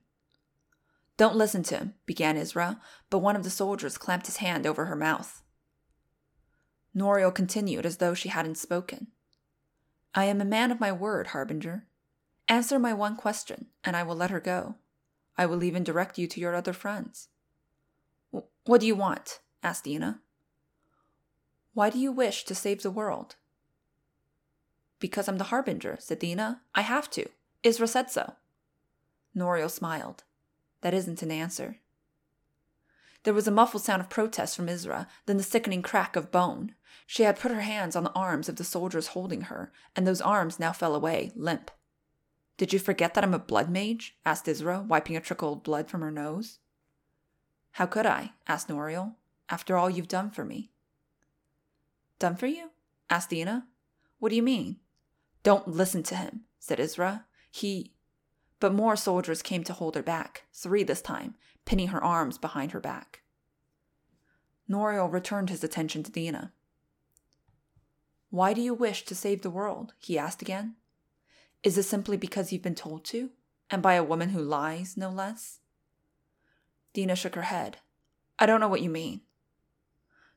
Don't 1.17 1.37
listen 1.37 1.63
to 1.65 1.77
him, 1.77 1.95
began 2.07 2.37
Isra, 2.37 2.81
but 3.11 3.19
one 3.19 3.37
of 3.37 3.45
the 3.45 3.51
soldiers 3.51 3.99
clamped 3.99 4.27
his 4.27 4.39
hand 4.39 4.67
over 4.67 4.87
her 4.87 4.97
mouth. 4.97 5.43
Noriel 6.97 7.35
continued 7.35 7.87
as 7.87 7.99
though 7.99 8.15
she 8.15 8.29
hadn't 8.29 8.59
spoken. 8.59 9.09
I 10.15 10.25
am 10.25 10.41
a 10.41 10.47
man 10.47 10.71
of 10.71 10.81
my 10.81 10.93
word, 10.93 11.29
Harbinger. 11.29 11.87
Answer 12.49 12.79
my 12.79 12.93
one 12.93 13.17
question, 13.17 13.67
and 13.83 13.97
I 13.97 14.03
will 14.03 14.17
let 14.17 14.31
her 14.31 14.41
go. 14.41 14.77
I 15.39 15.47
will 15.47 15.65
even 15.65 15.85
direct 15.85 16.19
you 16.19 16.27
to 16.27 16.41
your 16.41 16.55
other 16.55 16.75
friends. 16.75 17.29
What 18.65 18.81
do 18.81 18.87
you 18.87 18.95
want? 18.95 19.41
asked 19.63 19.85
Dina. 19.85 20.21
Why 21.73 21.89
do 21.89 21.99
you 21.99 22.13
wish 22.13 22.45
to 22.45 22.55
save 22.55 22.83
the 22.83 22.91
world? 22.91 23.37
Because 25.03 25.27
I'm 25.27 25.39
the 25.39 25.51
Harbinger, 25.51 25.97
said 25.99 26.21
Dina. 26.21 26.61
I 26.77 26.83
have 26.83 27.11
to. 27.11 27.27
Isra 27.65 27.89
said 27.89 28.09
so. 28.09 28.35
Noriel 29.37 29.69
smiled. 29.69 30.23
That 30.83 30.95
isn't 30.95 31.23
an 31.23 31.33
answer. 31.33 31.81
There 33.25 33.35
was 33.35 33.49
a 33.49 33.51
muffled 33.51 33.83
sound 33.83 34.01
of 34.01 34.09
protest 34.09 34.55
from 34.55 34.69
Isra, 34.69 35.09
then 35.27 35.39
the 35.39 35.43
sickening 35.43 35.83
crack 35.83 36.15
of 36.15 36.31
bone. 36.31 36.77
She 37.05 37.25
had 37.25 37.41
put 37.41 37.51
her 37.51 37.63
hands 37.63 37.97
on 37.97 38.05
the 38.05 38.13
arms 38.13 38.49
of 38.49 38.55
the 38.55 38.63
soldiers 38.65 39.09
holding 39.09 39.43
her, 39.43 39.73
and 39.97 40.07
those 40.07 40.21
arms 40.21 40.61
now 40.61 40.71
fell 40.71 40.95
away, 40.95 41.33
limp. 41.35 41.73
Did 42.57 42.73
you 42.73 42.79
forget 42.79 43.15
that 43.15 43.25
I'm 43.25 43.35
a 43.35 43.41
blood 43.41 43.69
mage? 43.69 44.15
asked 44.25 44.47
Isra, 44.47 44.87
wiping 44.87 45.17
a 45.17 45.21
trickle 45.21 45.55
of 45.55 45.65
blood 45.65 45.89
from 45.89 46.03
her 46.03 46.13
nose. 46.13 46.61
How 47.73 47.87
could 47.87 48.07
I? 48.07 48.35
asked 48.47 48.69
Noriel. 48.69 49.17
After 49.51 49.77
all 49.77 49.91
you've 49.91 50.07
done 50.07 50.31
for 50.31 50.45
me. 50.45 50.71
Done 52.21 52.37
for 52.37 52.47
you? 52.47 52.71
asked 53.11 53.31
Dina. 53.31 53.67
What 54.21 54.29
do 54.29 54.37
you 54.37 54.45
mean? 54.45 54.77
Don't 55.43 55.69
listen 55.69 56.03
to 56.05 56.17
him, 56.17 56.43
said 56.59 56.79
Isra. 56.79 57.25
He. 57.51 57.93
But 58.61 58.75
more 58.75 58.97
soldiers 58.97 59.43
came 59.43 59.65
to 59.65 59.73
hold 59.73 59.97
her 59.97 60.03
back, 60.03 60.45
three 60.53 60.85
this 60.85 61.03
time, 61.03 61.35
pinning 61.65 61.89
her 61.89 62.03
arms 62.03 62.39
behind 62.39 62.73
her 62.73 62.81
back. 62.81 63.23
Noriel 64.71 65.13
returned 65.13 65.51
his 65.51 65.65
attention 65.65 66.03
to 66.05 66.13
Dina. 66.13 66.53
Why 68.31 68.55
do 68.55 68.63
you 68.63 68.73
wish 68.73 69.05
to 69.05 69.15
save 69.15 69.43
the 69.43 69.51
world? 69.51 69.93
he 69.99 70.19
asked 70.19 70.41
again. 70.41 70.77
Is 71.63 71.77
it 71.77 71.83
simply 71.83 72.17
because 72.17 72.53
you've 72.53 72.63
been 72.63 72.75
told 72.75 73.05
to? 73.07 73.31
And 73.71 73.83
by 73.83 73.95
a 73.95 74.05
woman 74.05 74.31
who 74.31 74.43
lies, 74.43 74.97
no 74.97 75.11
less? 75.11 75.61
Dina 76.93 77.17
shook 77.17 77.35
her 77.35 77.43
head. 77.43 77.79
I 78.39 78.47
don't 78.47 78.61
know 78.61 78.69
what 78.69 78.83
you 78.83 78.91
mean. 78.91 79.23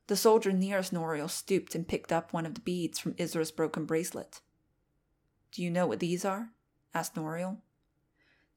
The 0.07 0.15
soldier 0.15 0.51
nearest 0.51 0.93
Noriel 0.93 1.29
stooped 1.29 1.73
and 1.73 1.87
picked 1.87 2.11
up 2.11 2.31
one 2.31 2.45
of 2.45 2.53
the 2.53 2.61
beads 2.61 2.99
from 2.99 3.15
Isra's 3.17 3.51
broken 3.51 3.85
bracelet. 3.85 4.41
Do 5.55 5.63
you 5.63 5.71
know 5.71 5.87
what 5.87 6.01
these 6.01 6.25
are? 6.25 6.49
asked 6.93 7.15
Noriel. 7.15 7.59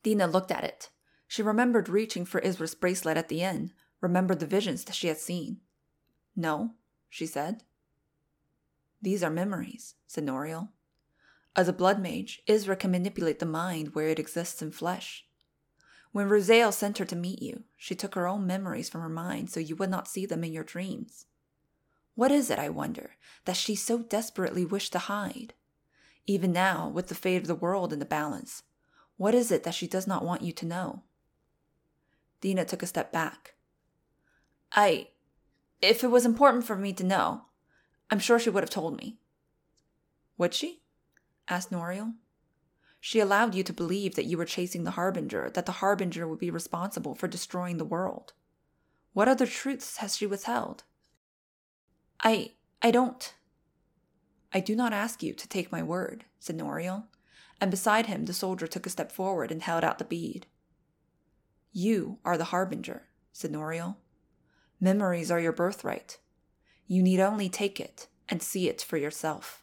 Dina 0.03 0.27
looked 0.27 0.51
at 0.51 0.65
it. 0.65 0.91
She 1.29 1.45
remembered 1.45 1.89
reaching 1.89 2.25
for 2.25 2.41
Isra's 2.41 2.75
bracelet 2.75 3.17
at 3.17 3.29
the 3.29 3.41
inn, 3.41 3.73
remembered 4.01 4.41
the 4.41 4.47
visions 4.47 4.83
that 4.83 4.97
she 4.97 5.07
had 5.07 5.19
seen. 5.19 5.59
No, 6.35 6.75
she 7.09 7.25
said. 7.25 7.63
These 9.01 9.23
are 9.23 9.31
memories, 9.31 9.95
said 10.09 10.27
Noriel. 10.27 10.71
As 11.55 11.69
a 11.69 11.73
blood 11.73 12.01
mage, 12.03 12.43
Isra 12.49 12.77
can 12.77 12.91
manipulate 12.91 13.39
the 13.39 13.47
mind 13.47 13.95
where 13.95 14.09
it 14.09 14.19
exists 14.19 14.61
in 14.61 14.73
flesh. 14.73 15.25
When 16.11 16.29
Rosael 16.29 16.73
sent 16.73 16.99
her 16.99 17.05
to 17.05 17.15
meet 17.15 17.41
you, 17.41 17.63
she 17.77 17.95
took 17.95 18.17
her 18.17 18.27
own 18.27 18.45
memories 18.45 18.89
from 18.89 19.03
her 19.03 19.09
mind 19.09 19.51
so 19.51 19.61
you 19.61 19.77
would 19.77 19.91
not 19.91 20.09
see 20.09 20.27
them 20.27 20.43
in 20.43 20.53
your 20.53 20.65
dreams. 20.65 21.27
What 22.17 22.33
is 22.33 22.51
it, 22.51 22.59
I 22.59 22.71
wonder, 22.71 23.13
that 23.45 23.55
she 23.55 23.77
so 23.77 23.99
desperately 24.01 24.65
wished 24.65 24.91
to 24.95 24.99
hide? 24.99 25.55
Even 26.29 26.53
now, 26.53 26.91
with 26.91 27.09
the 27.09 27.15
fate 27.15 27.41
of 27.41 27.47
the 27.47 27.55
world 27.55 27.91
in 27.91 28.01
the 28.01 28.05
balance, 28.05 28.63
what 29.17 29.35
is 29.35 29.51
it 29.51 29.63
that 29.63 29.75
she 29.75 29.87
does 29.87 30.07
not 30.07 30.23
want 30.23 30.43
you 30.43 30.53
to 30.53 30.67
know? 30.67 31.03
Dina 32.43 32.67
took 32.67 32.83
a 32.83 32.87
step 32.87 33.11
back. 33.11 33.55
I. 34.73 35.09
If 35.81 36.05
it 36.05 36.09
was 36.09 36.27
important 36.27 36.67
for 36.67 36.77
me 36.77 36.93
to 36.93 37.03
know, 37.03 37.47
I'm 38.11 38.19
sure 38.19 38.39
she 38.39 38.51
would 38.51 38.63
have 38.63 38.69
told 38.69 38.99
me. 38.99 39.17
Would 40.37 40.53
she? 40.53 40.83
asked 41.49 41.71
Noriel. 41.71 42.13
She 43.01 43.21
allowed 43.21 43.55
you 43.55 43.63
to 43.63 43.73
believe 43.73 44.15
that 44.17 44.27
you 44.27 44.37
were 44.37 44.45
chasing 44.45 44.85
the 44.85 44.93
Harbinger, 44.93 45.49
that 45.55 45.65
the 45.65 45.81
Harbinger 45.81 46.29
would 46.29 46.39
be 46.39 46.51
responsible 46.51 47.15
for 47.15 47.27
destroying 47.27 47.79
the 47.79 47.87
world. 47.87 48.35
What 49.15 49.29
other 49.29 49.47
truths 49.47 49.97
has 49.97 50.19
she 50.19 50.27
withheld? 50.27 50.85
I. 52.21 52.53
I 52.83 52.91
don't. 52.91 53.33
I 54.53 54.61
do 54.61 54.75
not 54.75 54.93
ask 54.93 55.23
you 55.23 55.35
to 55.35 55.49
take 55.49 55.73
my 55.73 55.83
word, 55.83 56.25
said 56.41 56.57
Noriel, 56.57 57.05
and 57.61 57.71
beside 57.71 58.07
him 58.07 58.25
the 58.25 58.33
soldier 58.33 58.67
took 58.67 58.87
a 58.87 58.91
step 58.91 59.13
forward 59.13 59.51
and 59.51 59.63
held 59.63 59.85
out 59.85 59.99
the 59.99 60.05
bead. 60.05 60.47
You 61.73 62.19
are 62.25 62.39
the 62.39 62.45
Harbinger, 62.45 63.09
said 63.33 63.53
Noriel. 63.53 63.97
Memories 64.81 65.31
are 65.31 65.41
your 65.41 65.53
birthright. 65.53 66.19
You 66.87 67.03
need 67.03 67.21
only 67.21 67.49
take 67.49 67.79
it 67.79 68.09
and 68.29 68.43
see 68.43 68.69
it 68.69 68.81
for 68.81 68.97
yourself. 68.97 69.63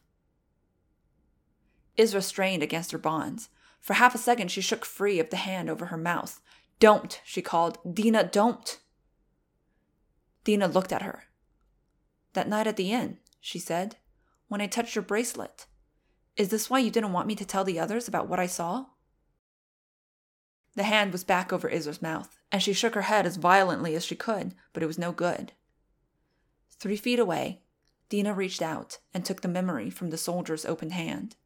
Isra 1.98 2.22
strained 2.22 2.62
against 2.62 2.92
her 2.92 2.98
bonds. 2.98 3.50
For 3.80 3.94
half 3.94 4.16
a 4.16 4.20
second, 4.20 4.50
she 4.50 4.62
shook 4.62 4.86
free 4.86 5.20
of 5.20 5.30
the 5.30 5.38
hand 5.38 5.70
over 5.70 5.88
her 5.88 5.98
mouth. 5.98 6.42
Don't, 6.80 7.22
she 7.24 7.42
called. 7.42 7.78
Dina, 7.92 8.24
don't. 8.24 8.80
Dina 10.44 10.68
looked 10.68 10.92
at 10.92 11.02
her. 11.02 11.24
That 12.34 12.50
night 12.50 12.68
at 12.68 12.76
the 12.76 12.92
inn, 12.92 13.18
she 13.40 13.60
said, 13.60 13.96
when 14.48 14.62
I 14.62 14.68
touched 14.68 14.96
your 14.96 15.04
bracelet. 15.04 15.66
Is 16.38 16.50
this 16.50 16.70
why 16.70 16.80
you 16.80 16.92
didn't 16.92 17.14
want 17.14 17.28
me 17.28 17.36
to 17.36 17.46
tell 17.46 17.64
the 17.64 17.80
others 17.80 18.08
about 18.08 18.28
what 18.28 18.40
I 18.40 18.48
saw? 18.48 18.88
The 20.76 20.84
hand 20.84 21.12
was 21.12 21.24
back 21.24 21.54
over 21.54 21.70
Isra's 21.70 22.02
mouth, 22.02 22.38
and 22.52 22.62
she 22.62 22.74
shook 22.74 22.96
her 22.96 23.04
head 23.04 23.26
as 23.26 23.38
violently 23.38 23.96
as 23.96 24.04
she 24.06 24.16
could, 24.16 24.54
but 24.74 24.84
it 24.84 24.88
was 24.88 25.00
no 25.00 25.12
good. 25.12 25.54
Three 26.72 26.98
feet 26.98 27.20
away, 27.20 27.62
Dina 28.10 28.34
reached 28.34 28.62
out 28.62 29.00
and 29.14 29.24
took 29.24 29.42
the 29.42 29.48
memory 29.48 29.90
from 29.90 30.10
the 30.10 30.18
soldier's 30.18 30.66
open 30.66 30.92
hand. 30.92 31.38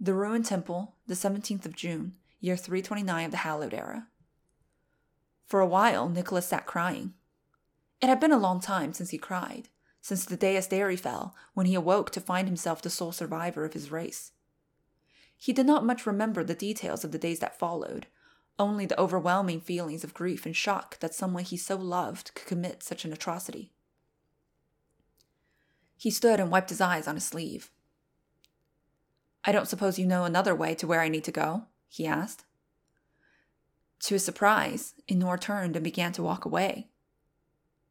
The 0.00 0.14
Ruined 0.14 0.46
Temple, 0.46 0.96
the 1.06 1.14
17th 1.14 1.66
of 1.66 1.76
June, 1.76 2.14
year 2.40 2.56
329 2.56 3.26
of 3.26 3.30
the 3.30 3.36
Hallowed 3.38 3.74
Era. 3.74 4.08
For 5.46 5.60
a 5.60 5.66
while, 5.66 6.08
Nicholas 6.08 6.48
sat 6.48 6.66
crying. 6.66 7.14
It 8.00 8.08
had 8.08 8.20
been 8.20 8.32
a 8.32 8.38
long 8.38 8.60
time 8.60 8.92
since 8.92 9.10
he 9.10 9.18
cried, 9.18 9.68
since 10.04 10.26
the 10.26 10.36
day 10.36 10.54
Asteri 10.54 11.00
fell, 11.00 11.34
when 11.54 11.64
he 11.64 11.74
awoke 11.74 12.10
to 12.10 12.20
find 12.20 12.46
himself 12.46 12.82
the 12.82 12.90
sole 12.90 13.10
survivor 13.10 13.64
of 13.64 13.72
his 13.72 13.90
race. 13.90 14.32
He 15.34 15.50
did 15.50 15.64
not 15.64 15.86
much 15.86 16.04
remember 16.04 16.44
the 16.44 16.54
details 16.54 17.04
of 17.04 17.10
the 17.10 17.18
days 17.18 17.38
that 17.38 17.58
followed, 17.58 18.06
only 18.58 18.84
the 18.84 19.00
overwhelming 19.00 19.62
feelings 19.62 20.04
of 20.04 20.12
grief 20.12 20.44
and 20.44 20.54
shock 20.54 20.98
that 20.98 21.14
someone 21.14 21.42
he 21.42 21.56
so 21.56 21.76
loved 21.76 22.34
could 22.34 22.46
commit 22.46 22.82
such 22.82 23.06
an 23.06 23.14
atrocity. 23.14 23.72
He 25.96 26.10
stood 26.10 26.38
and 26.38 26.50
wiped 26.50 26.68
his 26.68 26.82
eyes 26.82 27.08
on 27.08 27.14
his 27.14 27.24
sleeve. 27.24 27.70
I 29.42 29.52
don't 29.52 29.68
suppose 29.68 29.98
you 29.98 30.06
know 30.06 30.24
another 30.24 30.54
way 30.54 30.74
to 30.74 30.86
where 30.86 31.00
I 31.00 31.08
need 31.08 31.24
to 31.24 31.32
go? 31.32 31.64
he 31.88 32.06
asked. 32.06 32.44
To 34.00 34.16
his 34.16 34.24
surprise, 34.24 34.92
Enor 35.08 35.40
turned 35.40 35.76
and 35.76 35.82
began 35.82 36.12
to 36.12 36.22
walk 36.22 36.44
away. 36.44 36.88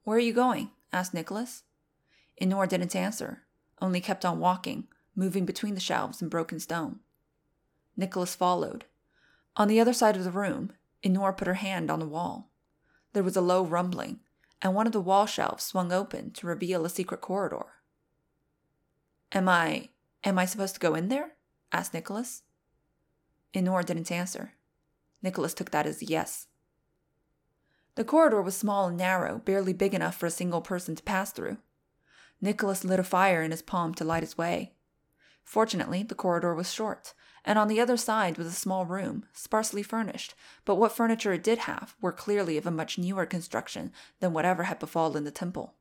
Where 0.03 0.17
are 0.17 0.19
you 0.19 0.31
going? 0.33 0.69
asked 0.91 1.15
Nicholas. 1.15 1.63
Enor 2.41 2.67
didn't 2.67 2.95
answer, 2.95 3.43
only 3.81 4.01
kept 4.01 4.25
on 4.25 4.39
walking, 4.39 4.87
moving 5.15 5.45
between 5.45 5.75
the 5.75 5.79
shelves 5.79 6.21
and 6.21 6.31
broken 6.31 6.59
stone. 6.59 6.99
Nicholas 7.95 8.35
followed. 8.35 8.85
On 9.55 9.67
the 9.67 9.79
other 9.79 9.93
side 9.93 10.17
of 10.17 10.23
the 10.23 10.31
room, 10.31 10.71
Enor 11.03 11.35
put 11.37 11.47
her 11.47 11.55
hand 11.55 11.91
on 11.91 11.99
the 11.99 12.07
wall. 12.07 12.49
There 13.13 13.23
was 13.23 13.35
a 13.35 13.41
low 13.41 13.63
rumbling, 13.63 14.19
and 14.61 14.73
one 14.73 14.87
of 14.87 14.93
the 14.93 15.01
wall 15.01 15.25
shelves 15.25 15.63
swung 15.63 15.91
open 15.91 16.31
to 16.31 16.47
reveal 16.47 16.85
a 16.85 16.89
secret 16.89 17.21
corridor. 17.21 17.65
Am 19.31 19.47
I. 19.49 19.89
am 20.23 20.39
I 20.39 20.45
supposed 20.45 20.73
to 20.75 20.79
go 20.79 20.95
in 20.95 21.09
there? 21.09 21.33
asked 21.71 21.93
Nicholas. 21.93 22.43
Enor 23.53 23.85
didn't 23.85 24.11
answer. 24.11 24.53
Nicholas 25.21 25.53
took 25.53 25.71
that 25.71 25.85
as 25.85 26.01
a 26.01 26.05
yes. 26.05 26.47
The 27.95 28.03
corridor 28.03 28.41
was 28.41 28.55
small 28.55 28.87
and 28.87 28.97
narrow, 28.97 29.39
barely 29.39 29.73
big 29.73 29.93
enough 29.93 30.15
for 30.15 30.25
a 30.25 30.31
single 30.31 30.61
person 30.61 30.95
to 30.95 31.03
pass 31.03 31.31
through. 31.31 31.57
Nicholas 32.43 32.83
lit 32.83 32.99
a 32.99 33.05
fire 33.05 33.41
in 33.41 33.51
his 33.51 33.61
palm 33.61 33.93
to 33.93 34.03
light 34.03 34.21
his 34.21 34.37
way. 34.37 34.73
Fortunately, 35.45 36.03
the 36.03 36.13
corridor 36.13 36.53
was 36.53 36.73
short, 36.73 37.13
and 37.45 37.57
on 37.57 37.69
the 37.69 37.79
other 37.79 37.95
side 37.95 38.37
was 38.37 38.47
a 38.47 38.51
small 38.51 38.85
room, 38.85 39.25
sparsely 39.31 39.81
furnished, 39.81 40.35
but 40.65 40.75
what 40.75 40.91
furniture 40.91 41.31
it 41.31 41.41
did 41.41 41.59
have 41.59 41.95
were 42.01 42.11
clearly 42.11 42.57
of 42.57 42.67
a 42.67 42.71
much 42.71 42.97
newer 42.97 43.25
construction 43.25 43.93
than 44.19 44.33
whatever 44.33 44.63
had 44.63 44.77
befallen 44.77 45.23
the 45.23 45.31
temple. 45.31 45.75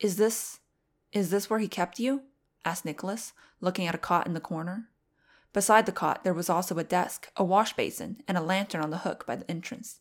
Is 0.00 0.16
this. 0.16 0.58
is 1.12 1.30
this 1.30 1.48
where 1.48 1.60
he 1.60 1.68
kept 1.68 2.00
you? 2.00 2.22
asked 2.64 2.84
Nicholas, 2.84 3.32
looking 3.60 3.86
at 3.86 3.94
a 3.94 3.98
cot 3.98 4.26
in 4.26 4.34
the 4.34 4.40
corner. 4.40 4.88
Beside 5.52 5.86
the 5.86 5.92
cot 5.92 6.24
there 6.24 6.34
was 6.34 6.50
also 6.50 6.76
a 6.76 6.82
desk, 6.82 7.30
a 7.36 7.44
wash 7.44 7.72
basin, 7.74 8.20
and 8.26 8.36
a 8.36 8.42
lantern 8.42 8.80
on 8.80 8.90
the 8.90 8.98
hook 8.98 9.24
by 9.28 9.36
the 9.36 9.48
entrance. 9.48 10.00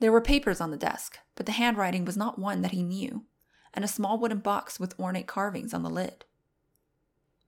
There 0.00 0.12
were 0.12 0.22
papers 0.22 0.62
on 0.62 0.70
the 0.70 0.78
desk, 0.78 1.18
but 1.34 1.44
the 1.44 1.52
handwriting 1.52 2.06
was 2.06 2.16
not 2.16 2.38
one 2.38 2.62
that 2.62 2.72
he 2.72 2.82
knew, 2.82 3.26
and 3.74 3.84
a 3.84 3.88
small 3.88 4.18
wooden 4.18 4.38
box 4.38 4.80
with 4.80 4.98
ornate 4.98 5.26
carvings 5.26 5.74
on 5.74 5.82
the 5.82 5.90
lid. 5.90 6.24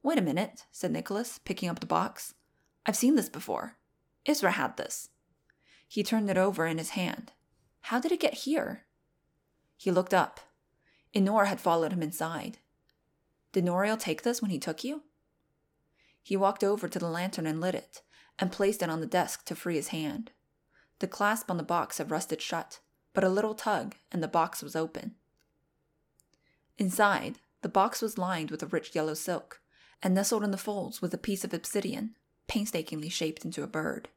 Wait 0.02 0.18
a 0.18 0.22
minute, 0.22 0.66
said 0.70 0.90
Nicholas, 0.90 1.38
picking 1.38 1.68
up 1.68 1.80
the 1.80 1.86
box. 1.86 2.34
I've 2.84 2.96
seen 2.96 3.16
this 3.16 3.28
before. 3.28 3.76
Isra 4.28 4.50
had 4.50 4.76
this. 4.76 5.08
He 5.88 6.02
turned 6.02 6.28
it 6.28 6.36
over 6.36 6.66
in 6.66 6.78
his 6.78 6.90
hand. 6.90 7.32
How 7.82 8.00
did 8.00 8.12
it 8.12 8.20
get 8.20 8.34
here? 8.34 8.84
He 9.76 9.90
looked 9.90 10.12
up. 10.12 10.40
Enor 11.14 11.46
had 11.46 11.60
followed 11.60 11.92
him 11.92 12.02
inside. 12.02 12.58
Did 13.52 13.64
Noriel 13.64 13.98
take 13.98 14.22
this 14.22 14.42
when 14.42 14.50
he 14.50 14.58
took 14.58 14.84
you? 14.84 15.02
He 16.22 16.36
walked 16.36 16.64
over 16.64 16.88
to 16.88 16.98
the 16.98 17.08
lantern 17.08 17.46
and 17.46 17.60
lit 17.60 17.74
it, 17.74 18.02
and 18.38 18.52
placed 18.52 18.82
it 18.82 18.90
on 18.90 19.00
the 19.00 19.06
desk 19.06 19.44
to 19.46 19.54
free 19.54 19.76
his 19.76 19.88
hand. 19.88 20.32
The 20.98 21.06
clasp 21.06 21.50
on 21.50 21.56
the 21.56 21.62
box 21.62 21.98
had 21.98 22.10
rusted 22.10 22.42
shut, 22.42 22.80
but 23.14 23.24
a 23.24 23.28
little 23.28 23.54
tug, 23.54 23.94
and 24.10 24.22
the 24.22 24.28
box 24.28 24.62
was 24.62 24.74
open. 24.74 25.14
Inside, 26.78 27.38
the 27.62 27.68
box 27.68 28.02
was 28.02 28.18
lined 28.18 28.50
with 28.50 28.62
a 28.62 28.66
rich 28.66 28.94
yellow 28.94 29.14
silk, 29.14 29.60
and 30.02 30.14
nestled 30.14 30.44
in 30.44 30.50
the 30.50 30.58
folds 30.58 31.00
was 31.00 31.12
a 31.14 31.18
piece 31.18 31.44
of 31.44 31.54
obsidian, 31.54 32.16
painstakingly 32.48 33.08
shaped 33.08 33.44
into 33.44 33.62
a 33.62 33.66
bird. 33.66 34.08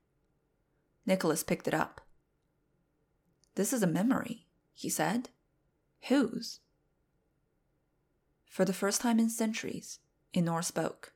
Nicholas 1.06 1.44
picked 1.44 1.68
it 1.68 1.74
up. 1.74 2.02
This 3.56 3.74
is 3.74 3.82
a 3.82 3.88
memory, 3.88 4.46
he 4.74 4.90
said. 4.90 5.30
Whose? 6.04 6.60
For 8.46 8.66
the 8.66 8.74
first 8.74 9.02
time 9.02 9.20
in 9.20 9.30
centuries, 9.30 10.00
Enor 10.34 10.64
spoke. 10.64 11.14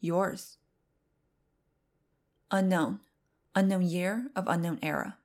Yours. 0.00 0.58
Unknown. 2.50 3.00
Unknown 3.54 3.82
year 3.82 4.30
of 4.36 4.46
unknown 4.46 4.78
era. 4.82 5.16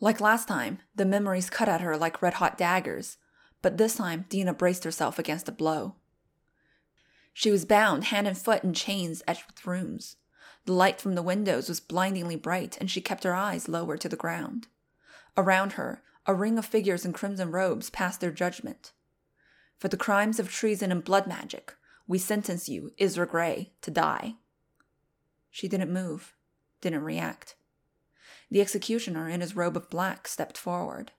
Like 0.00 0.20
last 0.20 0.46
time, 0.46 0.78
the 0.94 1.04
memories 1.04 1.50
cut 1.50 1.68
at 1.68 1.80
her 1.80 1.96
like 1.96 2.22
red 2.22 2.34
hot 2.34 2.56
daggers, 2.56 3.16
but 3.62 3.76
this 3.76 3.96
time 3.96 4.26
Dina 4.28 4.54
braced 4.54 4.84
herself 4.84 5.18
against 5.18 5.48
a 5.48 5.52
blow. 5.52 5.96
She 7.32 7.50
was 7.50 7.64
bound 7.64 8.04
hand 8.04 8.26
and 8.26 8.36
foot 8.36 8.64
in 8.64 8.72
chains 8.74 9.22
etched 9.26 9.46
with 9.46 9.66
runes. 9.66 10.16
The 10.64 10.72
light 10.72 11.00
from 11.00 11.14
the 11.14 11.22
windows 11.22 11.68
was 11.68 11.80
blindingly 11.80 12.36
bright, 12.36 12.76
and 12.78 12.90
she 12.90 13.00
kept 13.00 13.24
her 13.24 13.34
eyes 13.34 13.68
lower 13.68 13.96
to 13.96 14.08
the 14.08 14.16
ground. 14.16 14.66
Around 15.36 15.72
her, 15.72 16.02
a 16.26 16.34
ring 16.34 16.58
of 16.58 16.66
figures 16.66 17.04
in 17.04 17.12
crimson 17.12 17.50
robes 17.50 17.90
passed 17.90 18.20
their 18.20 18.30
judgment. 18.30 18.92
For 19.78 19.88
the 19.88 19.96
crimes 19.96 20.40
of 20.40 20.50
treason 20.50 20.90
and 20.90 21.04
blood 21.04 21.26
magic, 21.26 21.74
we 22.06 22.18
sentence 22.18 22.68
you, 22.68 22.92
Isra 23.00 23.28
Gray, 23.28 23.72
to 23.82 23.90
die. 23.90 24.34
She 25.50 25.68
didn't 25.68 25.92
move, 25.92 26.34
didn't 26.80 27.04
react. 27.04 27.54
The 28.50 28.60
executioner 28.60 29.28
in 29.28 29.40
his 29.40 29.54
robe 29.54 29.76
of 29.76 29.90
black 29.90 30.26
stepped 30.26 30.58
forward. 30.58 31.12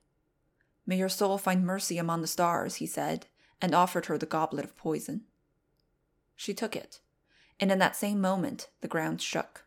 May 0.89 0.97
your 0.97 1.07
soul 1.07 1.37
find 1.37 1.67
mercy 1.67 1.99
among 1.99 2.21
the 2.21 2.27
stars, 2.27 2.77
he 2.77 2.87
said, 2.87 3.27
and 3.61 3.75
offered 3.75 4.07
her 4.07 4.17
the 4.17 4.25
goblet 4.25 4.65
of 4.65 4.75
poison. 4.75 5.21
She 6.35 6.51
took 6.51 6.75
it, 6.75 6.99
and 7.59 7.71
in 7.71 7.77
that 7.77 7.95
same 7.95 8.19
moment 8.19 8.69
the 8.81 8.87
ground 8.87 9.21
shook. 9.21 9.65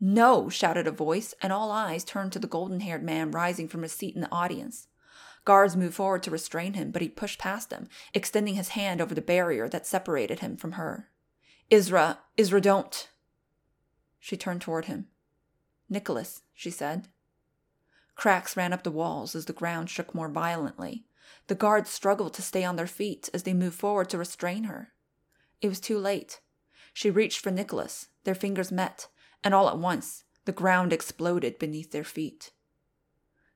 No! 0.00 0.48
shouted 0.48 0.88
a 0.88 0.90
voice, 0.90 1.32
and 1.40 1.52
all 1.52 1.70
eyes 1.70 2.02
turned 2.02 2.32
to 2.32 2.40
the 2.40 2.48
golden 2.48 2.80
haired 2.80 3.04
man 3.04 3.30
rising 3.30 3.68
from 3.68 3.82
his 3.82 3.92
seat 3.92 4.16
in 4.16 4.20
the 4.20 4.32
audience. 4.32 4.88
Guards 5.44 5.76
moved 5.76 5.94
forward 5.94 6.24
to 6.24 6.32
restrain 6.32 6.72
him, 6.72 6.90
but 6.90 7.02
he 7.02 7.08
pushed 7.08 7.38
past 7.38 7.70
them, 7.70 7.88
extending 8.12 8.56
his 8.56 8.70
hand 8.70 9.00
over 9.00 9.14
the 9.14 9.22
barrier 9.22 9.68
that 9.68 9.86
separated 9.86 10.40
him 10.40 10.56
from 10.56 10.72
her. 10.72 11.08
Isra, 11.70 12.18
Isra, 12.36 12.60
don't. 12.60 13.10
She 14.18 14.36
turned 14.36 14.60
toward 14.60 14.86
him. 14.86 15.06
Nicholas, 15.88 16.42
she 16.52 16.72
said. 16.72 17.06
Cracks 18.16 18.56
ran 18.56 18.72
up 18.72 18.82
the 18.82 18.90
walls 18.90 19.34
as 19.36 19.44
the 19.44 19.52
ground 19.52 19.88
shook 19.90 20.14
more 20.14 20.28
violently. 20.28 21.06
The 21.46 21.54
guards 21.54 21.90
struggled 21.90 22.34
to 22.34 22.42
stay 22.42 22.64
on 22.64 22.76
their 22.76 22.86
feet 22.86 23.28
as 23.32 23.44
they 23.44 23.54
moved 23.54 23.78
forward 23.78 24.08
to 24.10 24.18
restrain 24.18 24.64
her. 24.64 24.92
It 25.60 25.68
was 25.68 25.80
too 25.80 25.98
late. 25.98 26.40
She 26.92 27.10
reached 27.10 27.40
for 27.40 27.50
Nicholas. 27.50 28.08
Their 28.24 28.34
fingers 28.34 28.72
met, 28.72 29.08
and 29.44 29.54
all 29.54 29.68
at 29.68 29.78
once, 29.78 30.24
the 30.46 30.52
ground 30.52 30.92
exploded 30.92 31.58
beneath 31.58 31.92
their 31.92 32.04
feet. 32.04 32.52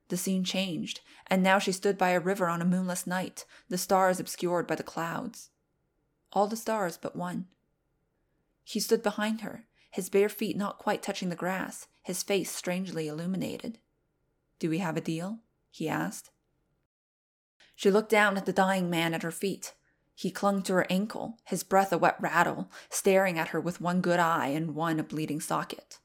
The 0.09 0.17
scene 0.17 0.43
changed, 0.43 1.01
and 1.27 1.41
now 1.41 1.57
she 1.57 1.71
stood 1.71 1.97
by 1.97 2.09
a 2.09 2.19
river 2.19 2.47
on 2.47 2.61
a 2.61 2.65
moonless 2.65 3.07
night, 3.07 3.45
the 3.67 3.77
stars 3.77 4.19
obscured 4.19 4.67
by 4.67 4.75
the 4.75 4.83
clouds. 4.83 5.49
All 6.33 6.47
the 6.47 6.55
stars 6.55 6.97
but 6.97 7.15
one. 7.15 7.47
He 8.63 8.79
stood 8.79 9.01
behind 9.01 9.41
her, 9.41 9.65
his 9.89 10.09
bare 10.09 10.29
feet 10.29 10.55
not 10.55 10.79
quite 10.79 11.01
touching 11.01 11.29
the 11.29 11.35
grass, 11.35 11.87
his 12.03 12.23
face 12.23 12.51
strangely 12.51 13.07
illuminated. 13.07 13.79
Do 14.61 14.69
we 14.69 14.77
have 14.77 14.95
a 14.95 15.01
deal? 15.01 15.39
he 15.71 15.89
asked. 15.89 16.29
She 17.75 17.89
looked 17.89 18.11
down 18.11 18.37
at 18.37 18.45
the 18.45 18.53
dying 18.53 18.91
man 18.91 19.15
at 19.15 19.23
her 19.23 19.31
feet. 19.31 19.73
He 20.13 20.29
clung 20.29 20.61
to 20.63 20.73
her 20.73 20.85
ankle, 20.87 21.39
his 21.45 21.63
breath 21.63 21.91
a 21.91 21.97
wet 21.97 22.15
rattle, 22.19 22.69
staring 22.87 23.39
at 23.39 23.47
her 23.47 23.59
with 23.59 23.81
one 23.81 24.01
good 24.01 24.19
eye 24.19 24.49
and 24.49 24.75
one 24.75 24.99
a 24.99 25.03
bleeding 25.03 25.41
socket. 25.41 25.97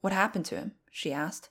What 0.00 0.12
happened 0.12 0.44
to 0.46 0.56
him? 0.56 0.72
she 0.90 1.12
asked. 1.12 1.50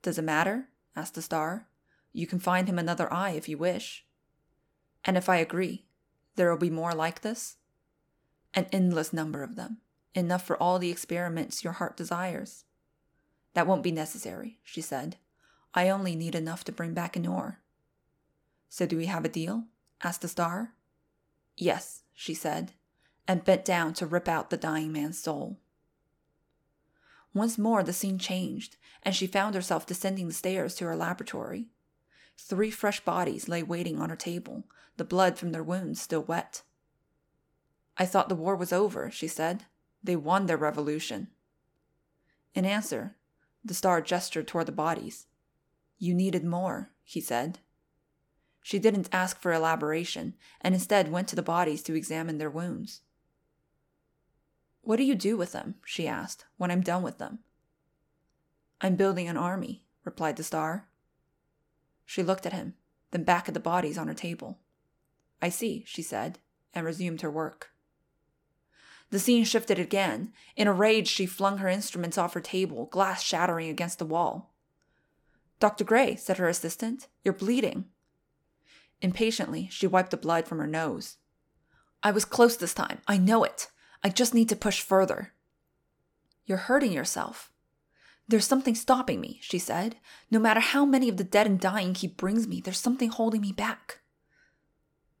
Does 0.00 0.16
it 0.16 0.22
matter? 0.22 0.68
asked 0.94 1.16
the 1.16 1.22
star. 1.22 1.66
You 2.12 2.28
can 2.28 2.38
find 2.38 2.68
him 2.68 2.78
another 2.78 3.12
eye 3.12 3.30
if 3.30 3.48
you 3.48 3.58
wish. 3.58 4.06
And 5.04 5.16
if 5.16 5.28
I 5.28 5.38
agree, 5.38 5.86
there 6.36 6.52
will 6.52 6.56
be 6.56 6.70
more 6.70 6.94
like 6.94 7.22
this? 7.22 7.56
An 8.54 8.68
endless 8.70 9.12
number 9.12 9.42
of 9.42 9.56
them, 9.56 9.78
enough 10.14 10.46
for 10.46 10.56
all 10.56 10.78
the 10.78 10.92
experiments 10.92 11.64
your 11.64 11.72
heart 11.72 11.96
desires. 11.96 12.64
That 13.54 13.66
won't 13.66 13.82
be 13.82 13.90
necessary, 13.90 14.60
she 14.62 14.80
said. 14.80 15.16
I 15.74 15.88
only 15.88 16.14
need 16.14 16.34
enough 16.34 16.64
to 16.64 16.72
bring 16.72 16.94
back 16.94 17.14
Enor. 17.14 17.56
So 18.68 18.86
do 18.86 18.96
we 18.96 19.06
have 19.06 19.24
a 19.24 19.28
deal? 19.28 19.64
asked 20.02 20.22
the 20.22 20.28
star. 20.28 20.74
Yes, 21.56 22.02
she 22.12 22.34
said, 22.34 22.72
and 23.28 23.44
bent 23.44 23.64
down 23.64 23.94
to 23.94 24.06
rip 24.06 24.28
out 24.28 24.50
the 24.50 24.56
dying 24.56 24.92
man's 24.92 25.18
soul. 25.18 25.58
Once 27.34 27.56
more 27.56 27.82
the 27.82 27.92
scene 27.92 28.18
changed, 28.18 28.76
and 29.02 29.14
she 29.14 29.26
found 29.26 29.54
herself 29.54 29.86
descending 29.86 30.28
the 30.28 30.34
stairs 30.34 30.74
to 30.74 30.84
her 30.84 30.96
laboratory. 30.96 31.68
Three 32.36 32.70
fresh 32.70 33.00
bodies 33.00 33.48
lay 33.48 33.62
waiting 33.62 34.00
on 34.00 34.10
her 34.10 34.16
table, 34.16 34.64
the 34.96 35.04
blood 35.04 35.38
from 35.38 35.52
their 35.52 35.62
wounds 35.62 36.00
still 36.00 36.22
wet. 36.22 36.62
I 37.96 38.06
thought 38.06 38.28
the 38.28 38.34
war 38.34 38.56
was 38.56 38.72
over, 38.72 39.10
she 39.10 39.28
said. 39.28 39.64
They 40.02 40.16
won 40.16 40.46
their 40.46 40.56
revolution. 40.56 41.28
In 42.54 42.64
answer, 42.64 43.16
the 43.64 43.74
star 43.74 44.00
gestured 44.02 44.48
toward 44.48 44.66
the 44.66 44.72
bodies. 44.72 45.26
You 46.02 46.14
needed 46.14 46.42
more, 46.44 46.90
he 47.04 47.20
said. 47.20 47.60
She 48.60 48.80
didn't 48.80 49.08
ask 49.12 49.40
for 49.40 49.52
elaboration, 49.52 50.34
and 50.60 50.74
instead 50.74 51.12
went 51.12 51.28
to 51.28 51.36
the 51.36 51.44
bodies 51.44 51.80
to 51.84 51.94
examine 51.94 52.38
their 52.38 52.50
wounds. 52.50 53.02
What 54.80 54.96
do 54.96 55.04
you 55.04 55.14
do 55.14 55.36
with 55.36 55.52
them? 55.52 55.76
she 55.86 56.08
asked, 56.08 56.44
when 56.56 56.72
I'm 56.72 56.80
done 56.80 57.04
with 57.04 57.18
them. 57.18 57.38
I'm 58.80 58.96
building 58.96 59.28
an 59.28 59.36
army, 59.36 59.84
replied 60.02 60.34
the 60.34 60.42
star. 60.42 60.88
She 62.04 62.24
looked 62.24 62.46
at 62.46 62.52
him, 62.52 62.74
then 63.12 63.22
back 63.22 63.46
at 63.46 63.54
the 63.54 63.60
bodies 63.60 63.96
on 63.96 64.08
her 64.08 64.12
table. 64.12 64.58
I 65.40 65.50
see, 65.50 65.84
she 65.86 66.02
said, 66.02 66.40
and 66.74 66.84
resumed 66.84 67.20
her 67.20 67.30
work. 67.30 67.70
The 69.10 69.20
scene 69.20 69.44
shifted 69.44 69.78
again. 69.78 70.32
In 70.56 70.66
a 70.66 70.72
rage, 70.72 71.06
she 71.06 71.26
flung 71.26 71.58
her 71.58 71.68
instruments 71.68 72.18
off 72.18 72.34
her 72.34 72.40
table, 72.40 72.86
glass 72.86 73.22
shattering 73.22 73.68
against 73.68 74.00
the 74.00 74.04
wall. 74.04 74.51
Dr. 75.62 75.84
Gray, 75.84 76.16
said 76.16 76.38
her 76.38 76.48
assistant, 76.48 77.06
you're 77.22 77.32
bleeding. 77.32 77.84
Impatiently, 79.00 79.68
she 79.70 79.86
wiped 79.86 80.10
the 80.10 80.16
blood 80.16 80.48
from 80.48 80.58
her 80.58 80.66
nose. 80.66 81.18
I 82.02 82.10
was 82.10 82.24
close 82.24 82.56
this 82.56 82.74
time. 82.74 82.98
I 83.06 83.16
know 83.16 83.44
it. 83.44 83.68
I 84.02 84.08
just 84.08 84.34
need 84.34 84.48
to 84.48 84.56
push 84.56 84.80
further. 84.80 85.34
You're 86.46 86.66
hurting 86.66 86.90
yourself. 86.90 87.52
There's 88.26 88.44
something 88.44 88.74
stopping 88.74 89.20
me, 89.20 89.38
she 89.40 89.60
said. 89.60 89.98
No 90.32 90.40
matter 90.40 90.58
how 90.58 90.84
many 90.84 91.08
of 91.08 91.16
the 91.16 91.22
dead 91.22 91.46
and 91.46 91.60
dying 91.60 91.94
he 91.94 92.08
brings 92.08 92.48
me, 92.48 92.60
there's 92.60 92.80
something 92.80 93.10
holding 93.10 93.40
me 93.40 93.52
back. 93.52 94.00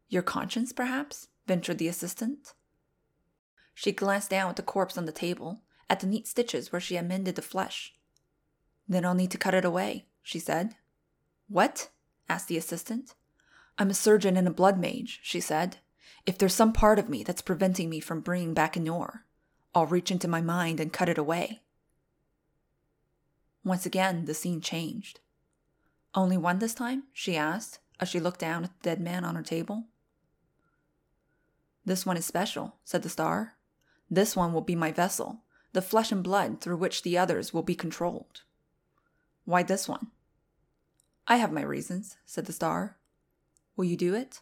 Your 0.08 0.22
conscience, 0.22 0.72
perhaps? 0.72 1.28
ventured 1.46 1.78
the 1.78 1.86
assistant. 1.86 2.52
She 3.74 3.92
glanced 3.92 4.30
down 4.30 4.50
at 4.50 4.56
the 4.56 4.62
corpse 4.64 4.98
on 4.98 5.06
the 5.06 5.12
table, 5.12 5.62
at 5.88 6.00
the 6.00 6.08
neat 6.08 6.26
stitches 6.26 6.72
where 6.72 6.80
she 6.80 6.96
had 6.96 7.06
mended 7.06 7.36
the 7.36 7.42
flesh. 7.42 7.94
Then 8.88 9.04
I'll 9.04 9.14
need 9.14 9.30
to 9.30 9.38
cut 9.38 9.54
it 9.54 9.64
away, 9.64 10.06
she 10.22 10.38
said. 10.38 10.76
What? 11.48 11.90
asked 12.28 12.48
the 12.48 12.56
assistant. 12.56 13.14
I'm 13.78 13.90
a 13.90 13.94
surgeon 13.94 14.36
and 14.36 14.46
a 14.46 14.52
blood 14.52 14.78
mage, 14.78 15.20
she 15.22 15.40
said. 15.40 15.78
If 16.24 16.38
there's 16.38 16.54
some 16.54 16.72
part 16.72 16.98
of 16.98 17.08
me 17.08 17.24
that's 17.24 17.42
preventing 17.42 17.90
me 17.90 18.00
from 18.00 18.20
bringing 18.20 18.54
back 18.54 18.74
Enor, 18.74 19.20
I'll 19.74 19.86
reach 19.86 20.10
into 20.10 20.28
my 20.28 20.40
mind 20.40 20.78
and 20.78 20.92
cut 20.92 21.08
it 21.08 21.18
away. 21.18 21.62
Once 23.64 23.86
again, 23.86 24.24
the 24.26 24.34
scene 24.34 24.60
changed. 24.60 25.20
Only 26.14 26.36
one 26.36 26.58
this 26.58 26.74
time? 26.74 27.04
she 27.12 27.36
asked 27.36 27.78
as 27.98 28.08
she 28.08 28.20
looked 28.20 28.40
down 28.40 28.64
at 28.64 28.70
the 28.70 28.90
dead 28.90 29.00
man 29.00 29.24
on 29.24 29.34
her 29.34 29.42
table. 29.42 29.86
This 31.84 32.06
one 32.06 32.16
is 32.16 32.26
special, 32.26 32.76
said 32.84 33.02
the 33.02 33.08
star. 33.08 33.54
This 34.10 34.36
one 34.36 34.52
will 34.52 34.60
be 34.60 34.76
my 34.76 34.92
vessel, 34.92 35.42
the 35.72 35.82
flesh 35.82 36.12
and 36.12 36.22
blood 36.22 36.60
through 36.60 36.76
which 36.76 37.02
the 37.02 37.18
others 37.18 37.52
will 37.52 37.62
be 37.62 37.74
controlled. 37.74 38.42
Why 39.44 39.62
this 39.62 39.88
one? 39.88 40.11
I 41.26 41.36
have 41.36 41.52
my 41.52 41.62
reasons, 41.62 42.16
said 42.26 42.46
the 42.46 42.52
star. 42.52 42.96
Will 43.76 43.84
you 43.84 43.96
do 43.96 44.14
it? 44.14 44.40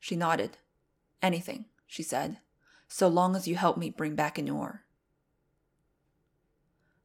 She 0.00 0.16
nodded. 0.16 0.58
Anything, 1.22 1.66
she 1.86 2.02
said, 2.02 2.38
so 2.88 3.08
long 3.08 3.34
as 3.36 3.48
you 3.48 3.56
help 3.56 3.76
me 3.76 3.90
bring 3.90 4.14
back 4.14 4.36
Enor. 4.36 4.80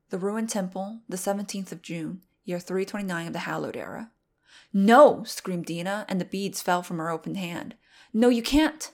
The 0.09 0.17
ruined 0.17 0.49
temple, 0.49 1.01
the 1.07 1.17
17th 1.17 1.71
of 1.71 1.81
June, 1.81 2.21
year 2.43 2.59
329 2.59 3.27
of 3.27 3.33
the 3.33 3.39
Hallowed 3.39 3.77
Era. 3.77 4.11
No! 4.73 5.23
screamed 5.23 5.65
Dina, 5.65 6.05
and 6.09 6.19
the 6.19 6.25
beads 6.25 6.61
fell 6.61 6.83
from 6.83 6.97
her 6.97 7.09
open 7.09 7.35
hand. 7.35 7.75
No, 8.13 8.29
you 8.29 8.41
can't! 8.41 8.91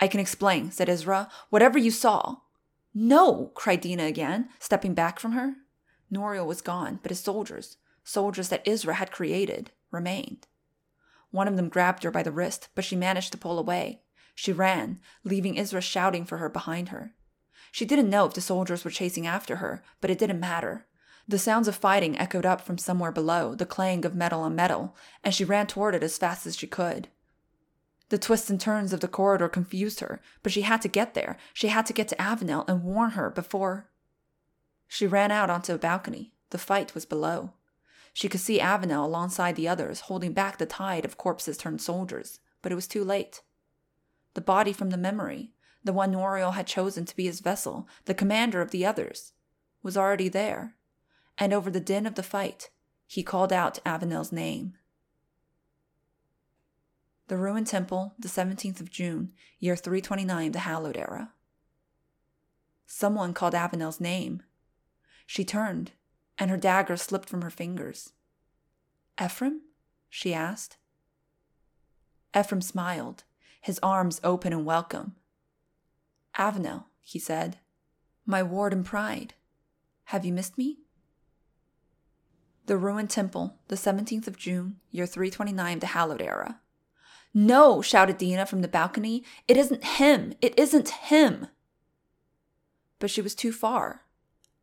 I 0.00 0.08
can 0.08 0.20
explain, 0.20 0.70
said 0.70 0.88
Isra. 0.88 1.30
Whatever 1.50 1.78
you 1.78 1.90
saw. 1.90 2.36
No! 2.92 3.50
cried 3.54 3.80
Dina 3.80 4.04
again, 4.04 4.48
stepping 4.58 4.94
back 4.94 5.18
from 5.18 5.32
her. 5.32 5.54
Noriel 6.12 6.46
was 6.46 6.60
gone, 6.60 7.00
but 7.02 7.10
his 7.10 7.20
soldiers, 7.20 7.76
soldiers 8.04 8.50
that 8.50 8.64
Isra 8.64 8.94
had 8.94 9.10
created, 9.10 9.72
remained. 9.90 10.46
One 11.30 11.48
of 11.48 11.56
them 11.56 11.68
grabbed 11.68 12.04
her 12.04 12.10
by 12.10 12.22
the 12.22 12.30
wrist, 12.30 12.68
but 12.74 12.84
she 12.84 12.94
managed 12.94 13.32
to 13.32 13.38
pull 13.38 13.58
away. 13.58 14.02
She 14.34 14.52
ran, 14.52 15.00
leaving 15.24 15.56
Isra 15.56 15.82
shouting 15.82 16.24
for 16.24 16.38
her 16.38 16.48
behind 16.48 16.90
her. 16.90 17.14
She 17.72 17.84
didn't 17.84 18.10
know 18.10 18.26
if 18.26 18.34
the 18.34 18.40
soldiers 18.40 18.84
were 18.84 18.90
chasing 18.90 19.26
after 19.26 19.56
her, 19.56 19.82
but 20.00 20.10
it 20.10 20.18
didn't 20.18 20.38
matter. 20.38 20.86
The 21.26 21.38
sounds 21.38 21.66
of 21.66 21.74
fighting 21.74 22.18
echoed 22.18 22.46
up 22.46 22.60
from 22.60 22.78
somewhere 22.78 23.10
below, 23.10 23.54
the 23.54 23.66
clang 23.66 24.04
of 24.04 24.14
metal 24.14 24.42
on 24.42 24.54
metal, 24.54 24.94
and 25.24 25.34
she 25.34 25.44
ran 25.44 25.66
toward 25.66 25.94
it 25.94 26.02
as 26.02 26.18
fast 26.18 26.46
as 26.46 26.56
she 26.56 26.66
could. 26.66 27.08
The 28.10 28.18
twists 28.18 28.50
and 28.50 28.60
turns 28.60 28.92
of 28.92 29.00
the 29.00 29.08
corridor 29.08 29.48
confused 29.48 30.00
her, 30.00 30.20
but 30.42 30.52
she 30.52 30.62
had 30.62 30.82
to 30.82 30.88
get 30.88 31.14
there. 31.14 31.36
She 31.54 31.68
had 31.68 31.86
to 31.86 31.94
get 31.94 32.08
to 32.08 32.22
Avenel 32.22 32.64
and 32.68 32.84
warn 32.84 33.12
her 33.12 33.30
before. 33.30 33.88
She 34.86 35.06
ran 35.06 35.30
out 35.30 35.50
onto 35.50 35.74
a 35.74 35.78
balcony. 35.78 36.34
The 36.50 36.58
fight 36.58 36.94
was 36.94 37.06
below. 37.06 37.54
She 38.14 38.28
could 38.28 38.40
see 38.40 38.60
Avenel 38.60 39.04
alongside 39.04 39.56
the 39.56 39.68
others, 39.68 40.02
holding 40.02 40.32
back 40.32 40.56
the 40.56 40.66
tide 40.66 41.04
of 41.04 41.18
corpses 41.18 41.58
turned 41.58 41.82
soldiers, 41.82 42.38
but 42.62 42.70
it 42.70 42.76
was 42.76 42.86
too 42.86 43.04
late. 43.04 43.42
The 44.34 44.40
body 44.40 44.72
from 44.72 44.90
the 44.90 44.96
memory, 44.96 45.50
the 45.82 45.92
one 45.92 46.12
Noriel 46.12 46.54
had 46.54 46.68
chosen 46.68 47.04
to 47.06 47.16
be 47.16 47.24
his 47.24 47.40
vessel, 47.40 47.88
the 48.04 48.14
commander 48.14 48.62
of 48.62 48.70
the 48.70 48.86
others, 48.86 49.32
was 49.82 49.96
already 49.96 50.28
there, 50.28 50.76
and 51.36 51.52
over 51.52 51.72
the 51.72 51.80
din 51.80 52.06
of 52.06 52.14
the 52.14 52.22
fight, 52.22 52.70
he 53.04 53.24
called 53.24 53.52
out 53.52 53.80
Avenel's 53.84 54.30
name. 54.30 54.74
The 57.26 57.36
ruined 57.36 57.66
temple, 57.66 58.14
the 58.16 58.28
17th 58.28 58.80
of 58.80 58.92
June, 58.92 59.32
year 59.58 59.74
329 59.74 60.52
the 60.52 60.60
Hallowed 60.60 60.96
Era. 60.96 61.32
Someone 62.86 63.34
called 63.34 63.54
Avenel's 63.54 64.00
name. 64.00 64.44
She 65.26 65.44
turned 65.44 65.92
and 66.38 66.50
her 66.50 66.56
dagger 66.56 66.96
slipped 66.96 67.28
from 67.28 67.42
her 67.42 67.50
fingers. 67.50 68.12
Ephraim? 69.22 69.62
she 70.08 70.34
asked. 70.34 70.76
Ephraim 72.36 72.60
smiled, 72.60 73.24
his 73.60 73.78
arms 73.82 74.20
open 74.24 74.52
and 74.52 74.64
welcome. 74.64 75.14
Avenel, 76.36 76.84
he 77.02 77.18
said, 77.18 77.58
my 78.26 78.42
ward 78.42 78.72
and 78.72 78.84
pride. 78.84 79.34
Have 80.04 80.24
you 80.24 80.32
missed 80.32 80.58
me? 80.58 80.78
The 82.66 82.76
ruined 82.76 83.10
temple, 83.10 83.56
the 83.68 83.76
17th 83.76 84.26
of 84.26 84.38
June, 84.38 84.76
year 84.90 85.06
329 85.06 85.74
of 85.74 85.80
the 85.80 85.86
hallowed 85.88 86.22
era. 86.22 86.60
No, 87.34 87.82
shouted 87.82 88.16
Dina 88.16 88.46
from 88.46 88.62
the 88.62 88.68
balcony. 88.68 89.24
It 89.48 89.56
isn't 89.56 89.84
him. 89.84 90.34
It 90.40 90.58
isn't 90.58 90.88
him. 90.88 91.48
But 92.98 93.10
she 93.10 93.20
was 93.20 93.34
too 93.34 93.52
far. 93.52 94.02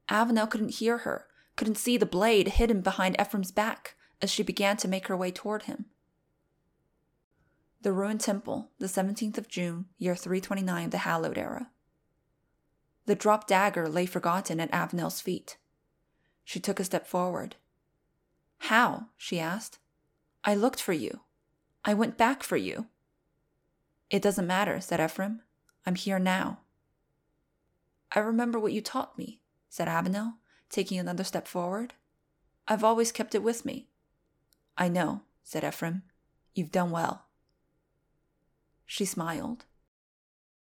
Avenel 0.09 0.49
couldn't 0.49 0.75
hear 0.75 0.99
her, 0.99 1.27
couldn't 1.61 1.75
see 1.75 1.95
the 1.95 2.07
blade 2.07 2.47
hidden 2.47 2.81
behind 2.81 3.15
Ephraim's 3.21 3.51
back 3.51 3.93
as 4.19 4.31
she 4.31 4.41
began 4.41 4.77
to 4.77 4.87
make 4.87 5.05
her 5.09 5.15
way 5.15 5.29
toward 5.29 5.61
him. 5.61 5.85
The 7.83 7.93
ruined 7.93 8.21
temple, 8.21 8.71
the 8.79 8.87
17th 8.87 9.37
of 9.37 9.47
June, 9.47 9.85
year 9.99 10.15
329 10.15 10.85
of 10.85 10.89
the 10.89 10.97
hallowed 10.97 11.37
era. 11.37 11.69
The 13.05 13.13
dropped 13.13 13.47
dagger 13.47 13.87
lay 13.87 14.07
forgotten 14.07 14.59
at 14.59 14.71
Avenel's 14.71 15.21
feet. 15.21 15.57
She 16.43 16.59
took 16.59 16.79
a 16.79 16.83
step 16.83 17.05
forward. 17.05 17.57
How? 18.57 19.09
she 19.15 19.39
asked. 19.39 19.77
I 20.43 20.55
looked 20.55 20.81
for 20.81 20.93
you. 20.93 21.19
I 21.85 21.93
went 21.93 22.17
back 22.17 22.41
for 22.41 22.57
you. 22.57 22.87
It 24.09 24.23
doesn't 24.23 24.47
matter, 24.47 24.81
said 24.81 24.99
Ephraim. 24.99 25.43
I'm 25.85 25.93
here 25.93 26.17
now. 26.17 26.61
I 28.15 28.17
remember 28.17 28.57
what 28.57 28.73
you 28.73 28.81
taught 28.81 29.15
me, 29.15 29.41
said 29.69 29.87
Avenel, 29.87 30.37
taking 30.71 30.97
another 30.99 31.23
step 31.23 31.47
forward. 31.47 31.93
I've 32.67 32.83
always 32.83 33.11
kept 33.11 33.35
it 33.35 33.43
with 33.43 33.65
me. 33.65 33.87
I 34.77 34.87
know, 34.87 35.21
said 35.43 35.63
Ephraim. 35.63 36.03
You've 36.55 36.71
done 36.71 36.91
well. 36.91 37.25
She 38.85 39.05
smiled. 39.05 39.65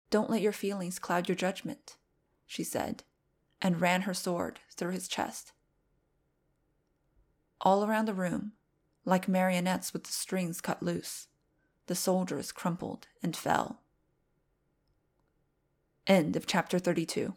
Don't 0.09 0.29
let 0.29 0.41
your 0.41 0.51
feelings 0.51 0.99
cloud 0.99 1.27
your 1.27 1.35
judgment, 1.35 1.97
she 2.45 2.63
said, 2.63 3.03
and 3.61 3.81
ran 3.81 4.03
her 4.03 4.13
sword 4.13 4.59
through 4.75 4.91
his 4.91 5.07
chest. 5.07 5.51
All 7.61 7.83
around 7.83 8.05
the 8.05 8.13
room, 8.13 8.53
like 9.03 9.27
marionettes 9.27 9.93
with 9.93 10.03
the 10.03 10.11
strings 10.11 10.61
cut 10.61 10.81
loose, 10.81 11.27
the 11.87 11.95
soldiers 11.95 12.51
crumpled 12.51 13.07
and 13.21 13.35
fell. 13.35 13.81
End 16.07 16.35
of 16.35 16.45
chapter 16.45 16.77
32. 16.77 17.33